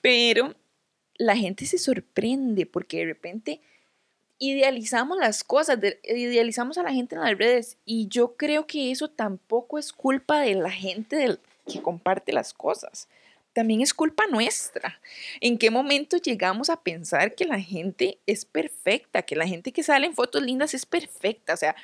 pero 0.00 0.52
la 1.16 1.36
gente 1.36 1.66
se 1.66 1.78
sorprende 1.78 2.66
porque 2.66 2.98
de 2.98 3.04
repente 3.06 3.60
idealizamos 4.38 5.18
las 5.18 5.44
cosas, 5.44 5.78
idealizamos 6.02 6.78
a 6.78 6.82
la 6.82 6.92
gente 6.92 7.14
en 7.14 7.22
las 7.22 7.38
redes 7.38 7.78
y 7.84 8.08
yo 8.08 8.36
creo 8.36 8.66
que 8.66 8.90
eso 8.90 9.08
tampoco 9.08 9.78
es 9.78 9.92
culpa 9.92 10.40
de 10.40 10.54
la 10.54 10.70
gente 10.70 11.16
del, 11.16 11.38
que 11.66 11.80
comparte 11.80 12.32
las 12.32 12.52
cosas. 12.52 13.08
También 13.52 13.80
es 13.80 13.94
culpa 13.94 14.24
nuestra. 14.26 15.00
¿En 15.40 15.58
qué 15.58 15.70
momento 15.70 16.16
llegamos 16.16 16.70
a 16.70 16.82
pensar 16.82 17.36
que 17.36 17.44
la 17.44 17.60
gente 17.60 18.18
es 18.26 18.44
perfecta, 18.44 19.22
que 19.22 19.36
la 19.36 19.46
gente 19.46 19.72
que 19.72 19.84
sale 19.84 20.06
en 20.06 20.14
fotos 20.14 20.42
lindas 20.42 20.74
es 20.74 20.84
perfecta? 20.84 21.54
O 21.54 21.56
sea, 21.56 21.76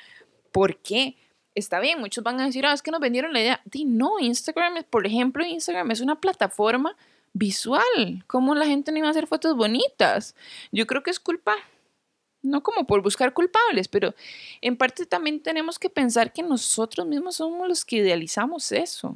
¿por 0.51 0.77
qué? 0.77 1.15
Está 1.55 1.79
bien, 1.79 1.99
muchos 1.99 2.23
van 2.23 2.39
a 2.41 2.45
decir, 2.45 2.65
ah, 2.65 2.73
es 2.73 2.81
que 2.81 2.91
nos 2.91 2.99
vendieron 2.99 3.31
la 3.31 3.39
idea. 3.39 3.61
Di, 3.63 3.85
no, 3.85 4.19
Instagram, 4.19 4.83
por 4.89 5.07
ejemplo, 5.07 5.45
Instagram 5.45 5.91
es 5.91 6.01
una 6.01 6.19
plataforma 6.19 6.97
visual, 7.33 8.23
cómo 8.27 8.55
la 8.55 8.65
gente 8.65 8.91
no 8.91 8.97
iba 8.97 9.07
a 9.07 9.11
hacer 9.11 9.27
fotos 9.27 9.55
bonitas. 9.55 10.35
Yo 10.71 10.85
creo 10.87 11.03
que 11.03 11.11
es 11.11 11.19
culpa, 11.19 11.55
no 12.41 12.63
como 12.63 12.85
por 12.85 13.01
buscar 13.01 13.33
culpables, 13.33 13.87
pero 13.87 14.13
en 14.61 14.77
parte 14.77 15.05
también 15.05 15.41
tenemos 15.41 15.79
que 15.79 15.89
pensar 15.89 16.33
que 16.33 16.43
nosotros 16.43 17.05
mismos 17.05 17.35
somos 17.35 17.67
los 17.67 17.85
que 17.85 17.97
idealizamos 17.97 18.71
eso. 18.71 19.15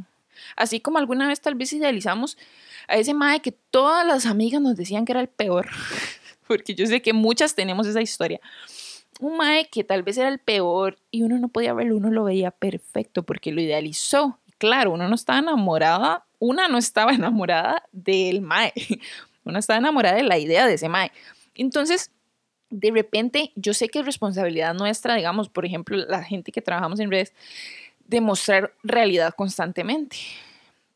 Así 0.55 0.79
como 0.79 0.97
alguna 0.97 1.27
vez 1.27 1.41
tal 1.41 1.55
vez 1.55 1.71
idealizamos 1.73 2.37
a 2.87 2.97
ese 2.97 3.13
mae 3.13 3.41
que 3.41 3.51
todas 3.51 4.05
las 4.05 4.25
amigas 4.25 4.61
nos 4.61 4.75
decían 4.75 5.05
que 5.05 5.13
era 5.13 5.21
el 5.21 5.29
peor, 5.29 5.67
porque 6.47 6.75
yo 6.75 6.85
sé 6.85 7.01
que 7.01 7.13
muchas 7.13 7.55
tenemos 7.55 7.87
esa 7.87 8.01
historia. 8.01 8.39
Un 9.21 9.37
mae 9.37 9.69
que 9.69 9.83
tal 9.83 10.03
vez 10.03 10.17
era 10.17 10.27
el 10.27 10.39
peor 10.39 10.97
y 11.09 11.23
uno 11.23 11.37
no 11.39 11.47
podía 11.47 11.73
verlo, 11.73 11.95
uno 11.95 12.11
lo 12.11 12.25
veía 12.25 12.51
perfecto 12.51 13.23
porque 13.23 13.53
lo 13.53 13.61
idealizó. 13.61 14.39
Claro, 14.57 14.91
uno 14.91 15.07
no 15.07 15.15
estaba 15.15 15.39
enamorada, 15.39 16.25
una 16.45 16.67
no 16.67 16.77
estaba 16.77 17.11
enamorada 17.11 17.83
del 17.91 18.41
mae, 18.41 18.73
una 19.43 19.59
estaba 19.59 19.79
enamorada 19.79 20.15
de 20.15 20.23
la 20.23 20.37
idea 20.37 20.67
de 20.67 20.75
ese 20.75 20.89
mae. 20.89 21.11
Entonces, 21.55 22.11
de 22.69 22.91
repente, 22.91 23.51
yo 23.55 23.73
sé 23.73 23.89
que 23.89 23.99
es 23.99 24.05
responsabilidad 24.05 24.73
nuestra, 24.73 25.15
digamos, 25.15 25.49
por 25.49 25.65
ejemplo, 25.65 25.97
la 25.97 26.23
gente 26.23 26.51
que 26.51 26.61
trabajamos 26.61 26.99
en 26.99 27.09
redes, 27.09 27.33
demostrar 28.05 28.73
realidad 28.83 29.33
constantemente. 29.35 30.17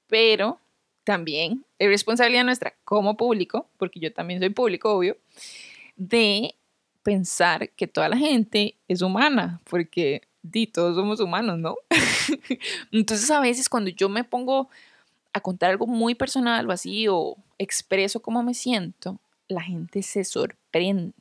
Pero 0.08 0.60
también 1.04 1.66
es 1.80 1.88
responsabilidad 1.88 2.44
nuestra 2.44 2.76
como 2.84 3.18
público, 3.18 3.68
porque 3.78 4.00
yo 4.00 4.14
también 4.14 4.40
soy 4.40 4.50
público, 4.50 4.94
obvio, 4.94 5.18
de 5.96 6.56
pensar 7.02 7.70
que 7.72 7.88
toda 7.88 8.10
la 8.10 8.18
gente 8.18 8.76
es 8.88 9.02
humana, 9.02 9.62
porque 9.70 10.22
di, 10.42 10.68
todos 10.68 10.96
somos 10.96 11.20
humanos, 11.20 11.58
¿no? 11.58 11.76
Entonces 12.92 13.30
a 13.32 13.40
veces 13.40 13.70
cuando 13.70 13.90
yo 13.90 14.10
me 14.10 14.24
pongo 14.24 14.70
a 15.34 15.42
contar 15.42 15.72
algo 15.72 15.88
muy 15.88 16.16
personal 16.16 16.68
o 16.68 16.72
así, 16.72 17.08
o 17.08 17.38
expreso 17.58 18.22
cómo 18.22 18.44
me 18.44 18.54
siento, 18.54 19.20
la 19.48 19.62
gente 19.62 20.02
se 20.04 20.24
sorprende. 20.24 21.14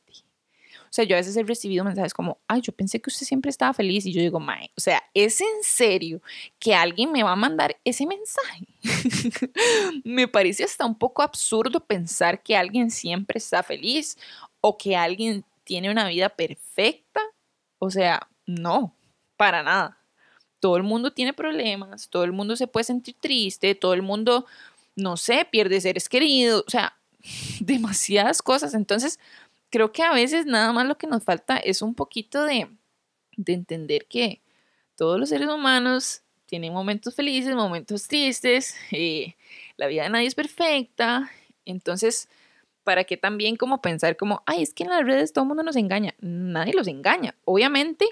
O 0.89 0.93
sea, 0.93 1.05
yo 1.05 1.17
a 1.17 1.19
veces 1.19 1.37
he 1.37 1.43
recibido 1.43 1.85
mensajes 1.85 2.15
como, 2.15 2.39
ay, 2.49 2.63
yo 2.63 2.73
pensé 2.73 3.01
que 3.01 3.11
usted 3.11 3.27
siempre 3.27 3.51
estaba 3.51 3.75
feliz 3.75 4.07
y 4.07 4.13
yo 4.13 4.23
digo, 4.23 4.41
mae, 4.41 4.71
o 4.75 4.81
sea, 4.81 5.03
¿es 5.13 5.41
en 5.41 5.63
serio 5.63 6.23
que 6.59 6.75
alguien 6.75 7.13
me 7.13 7.23
va 7.23 7.33
a 7.33 7.37
mandar 7.37 7.77
ese 7.85 8.07
mensaje? 8.07 8.67
me 10.05 10.29
parece 10.29 10.65
hasta 10.65 10.87
un 10.87 10.95
poco 10.95 11.23
absurdo 11.23 11.81
pensar 11.81 12.43
que 12.43 12.57
alguien 12.57 12.91
siempre 12.91 13.37
está 13.39 13.63
feliz 13.63 14.17
o 14.63 14.79
que 14.79 14.97
alguien 14.97 15.45
tiene 15.65 15.91
una 15.91 16.09
vida 16.09 16.31
perfecta. 16.31 17.21
O 17.79 17.91
sea, 17.91 18.27
no, 18.47 18.95
para 19.37 19.63
nada. 19.63 19.99
Todo 20.61 20.77
el 20.77 20.83
mundo 20.83 21.13
tiene 21.13 21.33
problemas, 21.33 22.09
todo 22.09 22.25
el 22.25 22.33
mundo 22.33 22.57
se 22.57 22.67
puede 22.67 22.85
sentir 22.85 23.17
triste, 23.21 23.75
todo 23.75 23.95
el 23.95 24.03
mundo, 24.03 24.47
no 24.97 25.17
sé, 25.17 25.47
pierde 25.51 25.81
seres 25.81 26.09
queridos, 26.09 26.65
o 26.67 26.71
sea, 26.71 26.97
demasiadas 27.61 28.43
cosas. 28.43 28.75
Entonces, 28.75 29.19
creo 29.71 29.93
que 29.93 30.03
a 30.03 30.13
veces 30.13 30.47
nada 30.47 30.73
más 30.73 30.87
lo 30.87 30.99
que 30.99 31.07
nos 31.07 31.25
falta 31.25 31.57
es 31.57 31.83
un 31.83 31.95
poquito 31.95 32.45
de, 32.45 32.69
entender 33.47 34.07
que 34.07 34.41
todos 34.97 35.21
los 35.21 35.29
seres 35.29 35.49
humanos 35.49 36.23
tienen 36.47 36.73
momentos 36.73 37.15
felices, 37.15 37.55
momentos 37.55 38.09
tristes, 38.09 38.75
eh, 38.91 39.37
la 39.77 39.87
vida 39.87 40.03
de 40.03 40.11
nadie 40.11 40.27
es 40.27 40.35
perfecta, 40.35 41.31
entonces, 41.69 42.29
¿para 42.83 43.05
qué 43.05 43.17
también 43.17 43.57
como 43.57 43.83
pensar 43.83 44.17
como, 44.17 44.43
ay, 44.47 44.63
es 44.63 44.73
que 44.73 44.85
en 44.85 44.91
las 44.91 45.05
redes 45.05 45.33
todo 45.33 45.45
el 45.45 45.49
mundo 45.49 45.63
nos 45.63 45.77
engaña? 45.77 46.15
Nadie 46.19 46.73
los 46.73 46.89
engaña. 46.89 47.35
Obviamente 47.45 48.07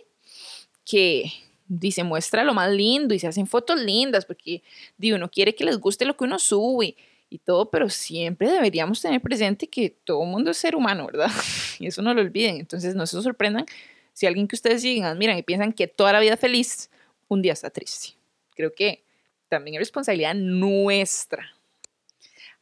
que 0.84 1.32
dice 1.68 2.04
muestra 2.04 2.44
lo 2.44 2.54
más 2.54 2.70
lindo 2.70 3.14
y 3.14 3.18
se 3.18 3.26
hacen 3.26 3.46
fotos 3.46 3.80
lindas 3.80 4.24
porque 4.24 4.62
digo, 4.96 5.16
uno 5.16 5.30
quiere 5.30 5.54
que 5.54 5.64
les 5.64 5.78
guste 5.78 6.04
lo 6.04 6.16
que 6.16 6.24
uno 6.24 6.38
sube 6.38 6.96
y 7.28 7.38
todo, 7.38 7.70
pero 7.70 7.88
siempre 7.90 8.50
deberíamos 8.50 9.00
tener 9.00 9.20
presente 9.20 9.66
que 9.66 9.90
todo 9.90 10.22
el 10.22 10.28
mundo 10.28 10.50
es 10.52 10.56
ser 10.56 10.76
humano, 10.76 11.06
¿verdad? 11.06 11.30
Y 11.78 11.86
eso 11.88 12.00
no 12.00 12.14
lo 12.14 12.22
olviden. 12.22 12.56
Entonces 12.56 12.94
no 12.94 13.06
se 13.06 13.20
sorprendan 13.20 13.66
si 14.12 14.26
alguien 14.26 14.48
que 14.48 14.56
ustedes 14.56 14.82
sigan, 14.82 15.18
miran 15.18 15.36
y 15.36 15.42
piensan 15.42 15.72
que 15.72 15.88
toda 15.88 16.12
la 16.12 16.20
vida 16.20 16.36
feliz, 16.36 16.90
un 17.28 17.42
día 17.42 17.52
está 17.52 17.70
triste. 17.70 18.14
Creo 18.54 18.74
que 18.74 19.04
también 19.48 19.74
es 19.74 19.80
responsabilidad 19.80 20.34
nuestra. 20.34 21.54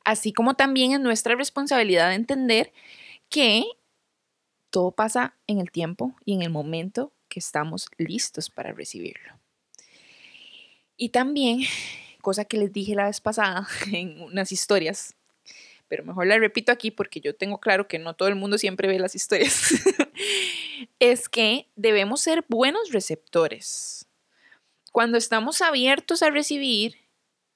Así 0.05 0.33
como 0.33 0.55
también 0.55 0.93
es 0.93 1.01
nuestra 1.01 1.35
responsabilidad 1.37 2.09
de 2.09 2.17
entender 2.17 2.73
que 3.29 3.65
todo 4.71 4.91
pasa 4.91 5.37
en 5.47 5.61
el 5.61 5.71
tiempo 5.71 6.15
y 6.25 6.35
en 6.35 6.43
el 6.43 6.51
momento 6.51 7.13
que 7.35 7.41
estamos 7.41 7.89
listos 7.99 8.49
para 8.49 8.73
recibirlo. 8.73 9.41
Y 10.97 11.09
también 11.09 11.63
cosa 12.23 12.45
que 12.45 12.57
les 12.57 12.73
dije 12.73 12.95
la 12.95 13.07
vez 13.07 13.21
pasada 13.21 13.67
en 13.93 14.21
unas 14.23 14.53
historias, 14.53 15.17
pero 15.89 16.05
mejor 16.05 16.29
la 16.29 16.39
repito 16.39 16.71
aquí 16.71 16.93
porque 16.93 17.21
yo 17.21 17.35
tengo 17.35 17.59
claro 17.59 17.89
que 17.89 17.99
no 17.99 18.15
todo 18.15 18.29
el 18.29 18.37
mundo 18.37 18.57
siempre 18.57 18.87
ve 18.87 19.01
las 19.01 19.17
historias, 19.17 19.71
es 21.01 21.29
que 21.29 21.69
debemos 21.75 22.21
ser 22.21 22.45
buenos 22.49 22.93
receptores. 22.93 24.07
Cuando 24.93 25.19
estamos 25.19 25.61
abiertos 25.61 26.23
a 26.23 26.31
recibir, 26.31 26.99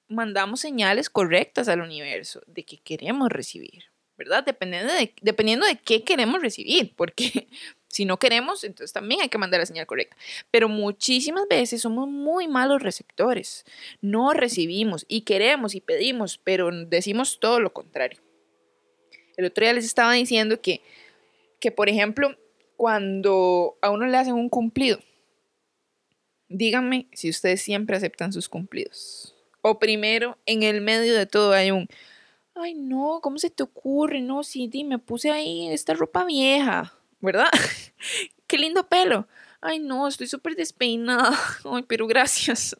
mandamos 0.09 0.59
señales 0.59 1.09
correctas 1.09 1.69
al 1.69 1.79
universo 1.79 2.41
de 2.47 2.65
que 2.65 2.79
queremos 2.79 3.29
recibir, 3.29 3.85
¿verdad? 4.19 4.43
Dependiendo 4.43 4.93
de, 4.93 5.13
dependiendo 5.21 5.65
de 5.65 5.77
qué 5.77 6.03
queremos 6.03 6.41
recibir, 6.41 6.93
porque 6.95 7.47
si 7.87 8.03
no 8.03 8.19
queremos, 8.19 8.63
entonces 8.65 8.91
también 8.93 9.21
hay 9.21 9.29
que 9.29 9.37
mandar 9.37 9.61
la 9.61 9.65
señal 9.65 9.87
correcta. 9.87 10.17
Pero 10.51 10.67
muchísimas 10.67 11.47
veces 11.47 11.81
somos 11.81 12.07
muy 12.07 12.47
malos 12.47 12.83
receptores. 12.83 13.65
No 14.01 14.33
recibimos 14.33 15.05
y 15.07 15.21
queremos 15.21 15.73
y 15.73 15.81
pedimos, 15.81 16.37
pero 16.37 16.69
decimos 16.85 17.39
todo 17.39 17.61
lo 17.61 17.71
contrario. 17.71 18.19
El 19.37 19.45
otro 19.45 19.63
día 19.63 19.73
les 19.73 19.85
estaba 19.85 20.13
diciendo 20.13 20.61
que, 20.61 20.81
que 21.61 21.71
por 21.71 21.87
ejemplo, 21.87 22.37
cuando 22.75 23.77
a 23.81 23.89
uno 23.89 24.05
le 24.05 24.17
hacen 24.17 24.33
un 24.33 24.49
cumplido, 24.49 24.99
díganme 26.49 27.07
si 27.13 27.29
ustedes 27.29 27.61
siempre 27.61 27.95
aceptan 27.95 28.33
sus 28.33 28.49
cumplidos. 28.49 29.33
O 29.61 29.79
primero, 29.79 30.37
en 30.45 30.63
el 30.63 30.81
medio 30.81 31.15
de 31.15 31.25
todo 31.25 31.53
hay 31.53 31.71
un, 31.71 31.87
ay 32.61 32.73
no, 32.73 33.19
¿cómo 33.21 33.37
se 33.37 33.49
te 33.49 33.63
ocurre? 33.63 34.21
No, 34.21 34.43
sí, 34.43 34.69
me 34.85 34.99
puse 34.99 35.31
ahí 35.31 35.67
esta 35.69 35.93
ropa 35.93 36.25
vieja 36.25 36.93
¿verdad? 37.21 37.49
Qué 38.47 38.57
lindo 38.57 38.87
pelo. 38.87 39.27
Ay, 39.61 39.79
no, 39.79 40.07
estoy 40.07 40.27
súper 40.27 40.55
despeinada. 40.55 41.37
Ay, 41.65 41.83
pero 41.87 42.07
gracias. 42.07 42.77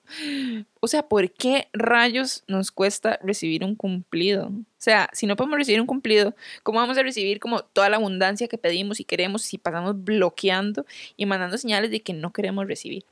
O 0.80 0.88
sea, 0.88 1.08
¿por 1.08 1.30
qué 1.32 1.68
rayos 1.74 2.44
nos 2.48 2.72
cuesta 2.72 3.20
recibir 3.22 3.66
un 3.66 3.76
cumplido? 3.76 4.48
O 4.48 4.64
sea, 4.78 5.10
si 5.12 5.28
no 5.28 5.36
podemos 5.36 5.60
recibir 5.60 5.82
un 5.82 5.88
cumplido, 5.88 6.36
¿cómo 6.64 6.80
vamos 6.80 6.98
a 6.98 7.04
recibir 7.04 7.42
como 7.42 7.60
toda 7.60 7.90
la 7.90 7.98
abundancia 7.98 8.48
que 8.48 8.58
pedimos 8.58 9.02
y 9.02 9.04
queremos 9.04 9.42
si 9.42 9.58
pasamos 9.58 10.02
bloqueando 10.02 10.86
y 11.18 11.26
mandando 11.26 11.58
señales 11.58 11.92
de 11.92 12.02
que 12.02 12.14
no 12.14 12.32
queremos 12.32 12.66
recibir? 12.66 13.04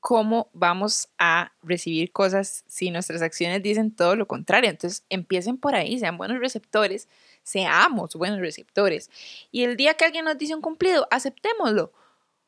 ¿Cómo 0.00 0.48
vamos 0.52 1.08
a 1.18 1.52
recibir 1.62 2.10
cosas 2.10 2.64
si 2.66 2.90
nuestras 2.90 3.22
acciones 3.22 3.62
dicen 3.62 3.94
todo 3.94 4.16
lo 4.16 4.26
contrario? 4.26 4.70
Entonces, 4.70 5.04
empiecen 5.10 5.58
por 5.58 5.74
ahí, 5.74 5.98
sean 5.98 6.16
buenos 6.16 6.40
receptores 6.40 7.06
seamos 7.42 8.14
buenos 8.14 8.40
receptores. 8.40 9.10
Y 9.50 9.64
el 9.64 9.76
día 9.76 9.94
que 9.94 10.04
alguien 10.04 10.24
nos 10.24 10.38
dice 10.38 10.54
un 10.54 10.60
cumplido, 10.60 11.06
aceptémoslo. 11.10 11.92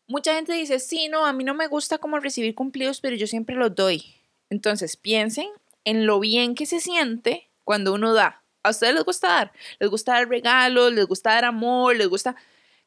Mucha 0.07 0.35
gente 0.35 0.53
dice, 0.53 0.79
sí, 0.79 1.09
no, 1.09 1.27
a 1.27 1.33
mí 1.33 1.45
no 1.45 1.55
me 1.55 1.67
gusta 1.67 1.99
como 1.99 2.19
recibir 2.19 2.55
cumplidos, 2.55 3.01
pero 3.01 3.17
yo 3.17 3.27
siempre 3.27 3.57
los 3.57 3.75
doy. 3.75 4.05
Entonces 4.51 4.97
piensen 4.97 5.49
en 5.85 6.07
lo 6.07 6.21
bien 6.21 6.55
que 6.55 6.67
se 6.67 6.81
siente 6.81 7.51
cuando 7.65 7.95
uno 7.95 8.13
da. 8.15 8.43
¿A 8.63 8.71
ustedes 8.71 8.95
les 8.95 9.05
gusta 9.05 9.29
dar? 9.29 9.53
¿Les 9.81 9.91
gusta 9.91 10.13
dar 10.13 10.29
regalos? 10.29 10.93
¿Les 10.93 11.07
gusta 11.07 11.31
dar 11.31 11.45
amor? 11.45 11.97
¿Les 11.97 12.09
gusta... 12.09 12.37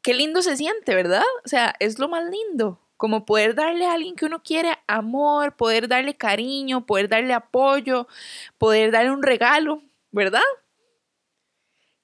Qué 0.02 0.14
lindo 0.14 0.42
se 0.42 0.56
siente, 0.56 0.94
¿verdad? 0.94 1.24
O 1.44 1.48
sea, 1.48 1.74
es 1.80 1.98
lo 1.98 2.08
más 2.08 2.24
lindo. 2.30 2.80
Como 2.98 3.26
poder 3.26 3.56
darle 3.56 3.86
a 3.86 3.94
alguien 3.94 4.16
que 4.16 4.26
uno 4.26 4.42
quiere 4.44 4.78
amor, 4.88 5.56
poder 5.56 5.88
darle 5.88 6.16
cariño, 6.16 6.86
poder 6.86 7.10
darle 7.10 7.34
apoyo, 7.34 8.08
poder 8.58 8.92
darle 8.92 9.12
un 9.12 9.24
regalo, 9.24 9.82
¿verdad? 10.12 10.42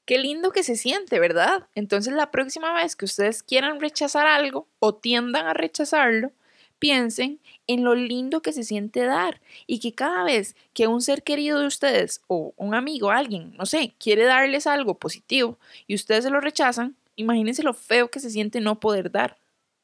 Qué 0.06 0.18
lindo 0.18 0.52
que 0.52 0.64
se 0.64 0.76
siente, 0.76 1.20
¿verdad? 1.20 1.68
Entonces 1.76 2.14
la 2.14 2.32
próxima 2.32 2.74
vez 2.74 2.96
que 2.96 3.06
ustedes 3.06 3.44
quieran 3.44 3.80
rechazar 3.80 4.28
algo 4.28 4.68
o 4.80 4.96
tiendan 4.96 5.46
a 5.48 5.54
rechazarlo, 5.54 6.32
piensen 6.80 7.40
en 7.68 7.84
lo 7.84 7.94
lindo 7.94 8.42
que 8.42 8.54
se 8.54 8.64
siente 8.64 9.06
dar 9.06 9.40
y 9.68 9.80
que 9.80 9.94
cada 9.94 10.24
vez 10.24 10.56
que 10.74 10.88
un 10.88 11.02
ser 11.02 11.22
querido 11.22 11.60
de 11.60 11.68
ustedes 11.68 12.22
o 12.28 12.54
un 12.58 12.74
amigo, 12.74 13.12
alguien, 13.12 13.56
no 13.56 13.68
sé, 13.68 13.94
quiere 14.00 14.26
darles 14.26 14.66
algo 14.66 14.96
positivo 14.98 15.60
y 15.86 15.94
ustedes 15.94 16.24
se 16.24 16.32
lo 16.32 16.42
rechazan, 16.42 16.96
imagínense 17.16 17.62
lo 17.62 17.76
feo 17.76 18.10
que 18.10 18.20
se 18.20 18.32
siente 18.32 18.62
no 18.62 18.80
poder 18.80 19.12
dar, 19.12 19.38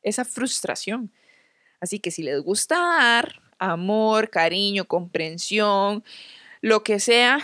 esa 0.07 0.25
frustración. 0.25 1.11
Así 1.79 1.99
que 1.99 2.11
si 2.11 2.23
les 2.23 2.41
gusta 2.41 2.75
dar 2.77 3.41
amor, 3.59 4.29
cariño, 4.29 4.85
comprensión, 4.85 6.03
lo 6.61 6.83
que 6.83 6.99
sea, 6.99 7.39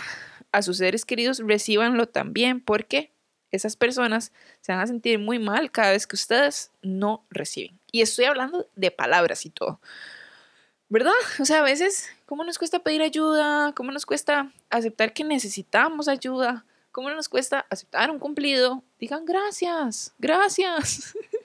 a 0.52 0.62
sus 0.62 0.78
seres 0.78 1.04
queridos, 1.04 1.38
recibanlo 1.38 2.06
también, 2.06 2.60
porque 2.60 3.12
esas 3.50 3.76
personas 3.76 4.32
se 4.60 4.72
van 4.72 4.80
a 4.80 4.86
sentir 4.86 5.18
muy 5.18 5.38
mal 5.38 5.70
cada 5.70 5.92
vez 5.92 6.06
que 6.06 6.16
ustedes 6.16 6.70
no 6.82 7.24
reciben. 7.30 7.78
Y 7.92 8.02
estoy 8.02 8.24
hablando 8.24 8.68
de 8.74 8.90
palabras 8.90 9.46
y 9.46 9.50
todo. 9.50 9.80
¿verdad? 10.88 11.12
O 11.40 11.44
sea, 11.44 11.58
a 11.58 11.62
veces, 11.62 12.08
¿cómo 12.26 12.44
nos 12.44 12.58
cuesta 12.58 12.78
pedir 12.78 13.02
ayuda? 13.02 13.72
¿Cómo 13.74 13.90
nos 13.90 14.06
cuesta 14.06 14.52
aceptar 14.70 15.12
que 15.12 15.24
necesitamos 15.24 16.06
ayuda? 16.06 16.64
¿Cómo 16.92 17.10
nos 17.10 17.28
cuesta 17.28 17.66
aceptar 17.70 18.10
un 18.12 18.20
cumplido? 18.20 18.84
Digan 19.00 19.24
gracias, 19.24 20.14
gracias. 20.18 21.14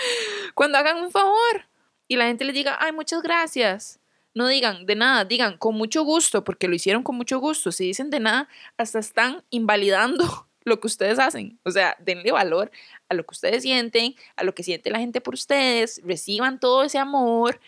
Cuando 0.54 0.78
hagan 0.78 0.98
un 0.98 1.10
favor 1.10 1.66
y 2.08 2.16
la 2.16 2.26
gente 2.26 2.44
les 2.44 2.54
diga, 2.54 2.76
ay, 2.80 2.92
muchas 2.92 3.22
gracias. 3.22 4.00
No 4.34 4.46
digan 4.46 4.86
de 4.86 4.94
nada, 4.94 5.24
digan 5.24 5.56
con 5.58 5.74
mucho 5.74 6.04
gusto, 6.04 6.44
porque 6.44 6.68
lo 6.68 6.74
hicieron 6.74 7.02
con 7.02 7.16
mucho 7.16 7.38
gusto. 7.38 7.72
Si 7.72 7.84
dicen 7.84 8.10
de 8.10 8.20
nada, 8.20 8.48
hasta 8.76 8.98
están 8.98 9.42
invalidando 9.50 10.48
lo 10.64 10.80
que 10.80 10.86
ustedes 10.86 11.18
hacen. 11.18 11.58
O 11.64 11.70
sea, 11.70 11.96
denle 12.00 12.32
valor 12.32 12.70
a 13.08 13.14
lo 13.14 13.24
que 13.24 13.32
ustedes 13.32 13.62
sienten, 13.62 14.14
a 14.36 14.44
lo 14.44 14.54
que 14.54 14.62
siente 14.62 14.90
la 14.90 14.98
gente 14.98 15.20
por 15.20 15.34
ustedes, 15.34 16.00
reciban 16.04 16.60
todo 16.60 16.84
ese 16.84 16.98
amor. 16.98 17.60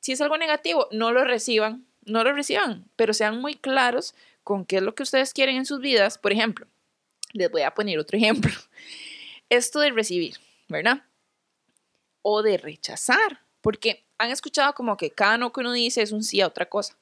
Si 0.00 0.12
es 0.12 0.20
algo 0.20 0.36
negativo, 0.36 0.88
no 0.90 1.12
lo 1.12 1.24
reciban, 1.24 1.86
no 2.04 2.24
lo 2.24 2.32
reciban, 2.32 2.88
pero 2.96 3.14
sean 3.14 3.40
muy 3.40 3.54
claros 3.54 4.14
con 4.42 4.64
qué 4.64 4.76
es 4.76 4.82
lo 4.82 4.94
que 4.94 5.02
ustedes 5.02 5.32
quieren 5.32 5.56
en 5.56 5.66
sus 5.66 5.80
vidas. 5.80 6.18
Por 6.18 6.32
ejemplo, 6.32 6.66
les 7.32 7.50
voy 7.50 7.62
a 7.62 7.74
poner 7.74 7.98
otro 7.98 8.16
ejemplo. 8.16 8.50
Esto 9.50 9.80
de 9.80 9.90
recibir, 9.90 10.36
¿verdad? 10.68 11.02
O 12.22 12.42
de 12.42 12.56
rechazar, 12.56 13.40
porque 13.60 14.06
han 14.18 14.30
escuchado 14.30 14.74
como 14.74 14.96
que 14.96 15.10
cada 15.10 15.38
no 15.38 15.52
que 15.52 15.60
uno 15.60 15.72
dice 15.72 16.02
es 16.02 16.12
un 16.12 16.22
sí 16.22 16.40
a 16.40 16.46
otra 16.46 16.66
cosa. 16.66 16.96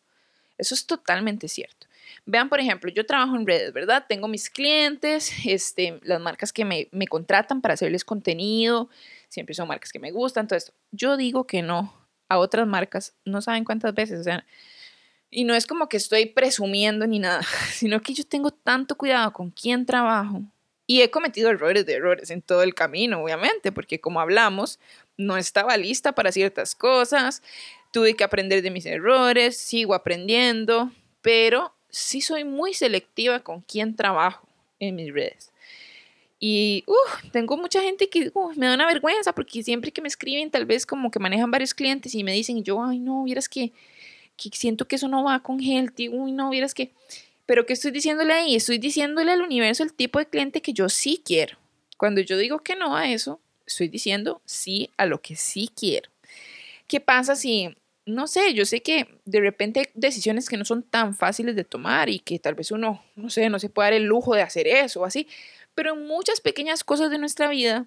Eso 0.59 0.75
es 0.75 0.87
totalmente 0.87 1.49
cierto. 1.49 1.87
Vean, 2.25 2.49
por 2.49 2.61
ejemplo, 2.61 2.91
yo 2.91 3.05
trabajo 3.05 3.37
en 3.37 3.47
redes, 3.47 3.73
¿verdad? 3.73 4.07
Tengo 4.09 4.29
mis 4.29 4.49
clientes, 4.49 5.33
este, 5.45 6.01
las 6.03 6.21
marcas 6.21 6.53
que 6.53 6.65
me, 6.65 6.89
me 6.93 7.07
contratan 7.07 7.61
para 7.61 7.75
hacerles 7.75 8.05
contenido, 8.05 8.89
siempre 9.29 9.55
son 9.55 9.69
marcas 9.69 9.93
que 9.93 9.99
me 9.99 10.13
gustan, 10.13 10.47
todo. 10.49 10.59
Yo 10.93 11.17
digo 11.17 11.47
que 11.47 11.63
no 11.63 11.93
a 12.29 12.39
otras 12.39 12.67
marcas, 12.67 13.15
no 13.25 13.43
saben 13.43 13.65
cuántas 13.65 13.95
veces, 13.95 14.21
o 14.21 14.25
sea, 14.25 14.47
y 15.31 15.45
no 15.45 15.55
es 15.55 15.67
como 15.67 15.89
que 15.89 15.97
estoy 15.97 16.27
presumiendo 16.27 17.07
ni 17.07 17.19
nada, 17.19 17.43
sino 17.73 18.01
que 18.01 18.15
yo 18.15 18.25
tengo 18.25 18.51
tanto 18.51 18.97
cuidado 18.97 19.33
con 19.33 19.51
quién 19.51 19.87
trabajo. 19.87 20.43
Y 20.87 21.03
he 21.03 21.11
cometido 21.11 21.51
errores 21.51 21.85
de 21.87 21.95
errores 21.95 22.31
en 22.31 22.43
todo 22.43 22.63
el 22.63 22.75
camino, 22.75 23.23
obviamente, 23.23 23.73
porque 23.73 24.01
como 24.01 24.21
hablamos, 24.21 24.79
no 25.17 25.37
estaba 25.37 25.77
lista 25.77 26.13
para 26.13 26.31
ciertas 26.33 26.75
cosas, 26.75 27.43
tuve 27.91 28.15
que 28.15 28.25
aprender 28.25 28.63
de 28.63 28.71
mis 28.71 28.87
errores, 28.87 29.57
sigo 29.57 29.95
aprendiendo, 29.95 30.93
pero 31.23 31.75
sí 31.89 32.21
soy 32.21 32.45
muy 32.45 32.75
selectiva 32.75 33.41
con 33.41 33.63
quién 33.63 33.97
trabajo 33.97 34.47
en 34.79 34.95
mis 34.95 35.13
redes. 35.13 35.53
Y 36.39 36.85
uh, 36.87 37.29
tengo 37.33 37.57
mucha 37.57 37.81
gente 37.81 38.09
que 38.09 38.31
me 38.57 38.67
da 38.67 38.75
una 38.75 38.87
vergüenza 38.87 39.33
porque 39.33 39.63
siempre 39.63 39.91
que 39.91 40.03
me 40.03 40.09
escriben, 40.09 40.51
tal 40.51 40.67
vez 40.67 40.85
como 40.85 41.11
que 41.11 41.19
manejan 41.19 41.51
varios 41.51 41.73
clientes 41.73 42.15
y 42.15 42.23
me 42.23 42.33
dicen, 42.33 42.63
yo, 42.63 42.85
ay, 42.85 42.99
no, 42.99 43.25
vieras 43.25 43.49
que 43.49 43.73
que 44.37 44.51
siento 44.53 44.87
que 44.87 44.97
eso 44.97 45.09
no 45.09 45.25
va 45.25 45.41
con 45.41 45.61
Healthy, 45.61 46.09
uy, 46.11 46.33
no, 46.33 46.51
vieras 46.51 46.75
que... 46.75 46.93
Pero 47.47 47.65
¿qué 47.65 47.73
estoy 47.73 47.93
diciéndole 47.93 48.33
ahí? 48.33 48.57
Estoy 48.57 48.79
diciéndole 48.79 49.33
al 49.33 49.43
universo 49.43 49.83
el 49.83 49.93
tipo 49.93 50.19
de 50.19 50.27
cliente 50.27 50.61
que 50.61 50.73
yo 50.73 50.89
sí 50.89 51.23
quiero. 51.25 51.59
Cuando 51.97 52.21
yo 52.21 52.37
digo 52.37 52.59
que 52.59 52.77
no 52.77 52.97
a 52.97 53.11
eso, 53.11 53.41
estoy 53.67 53.89
diciendo 53.89 54.43
sí 54.45 54.91
a 54.97 55.07
lo 55.07 55.23
que 55.23 55.37
sí 55.37 55.71
quiero. 55.75 56.11
¿Qué 56.89 57.01
pasa 57.01 57.37
si, 57.37 57.77
no 58.05 58.27
sé, 58.27 58.53
yo 58.55 58.65
sé 58.65 58.83
que 58.83 59.09
de 59.25 59.41
repente 59.41 59.81
hay 59.81 59.87
decisiones 59.95 60.49
que 60.49 60.57
no 60.57 60.65
son 60.65 60.83
tan 60.83 61.15
fáciles 61.15 61.57
de 61.57 61.65
tomar 61.65 62.09
y 62.09 62.19
que 62.19 62.39
tal 62.39 62.55
vez 62.55 62.71
uno, 62.71 63.05
no 63.15 63.31
sé, 63.31 63.49
no 63.49 63.59
se 63.59 63.71
puede 63.71 63.87
dar 63.87 63.95
el 63.95 64.05
lujo 64.05 64.35
de 64.35 64.43
hacer 64.43 64.67
eso 64.67 65.01
o 65.01 65.05
así, 65.05 65.27
pero 65.75 65.95
en 65.95 66.07
muchas 66.07 66.41
pequeñas 66.41 66.85
cosas 66.85 67.11
de 67.11 67.19
nuestra 67.19 67.49
vida 67.49 67.87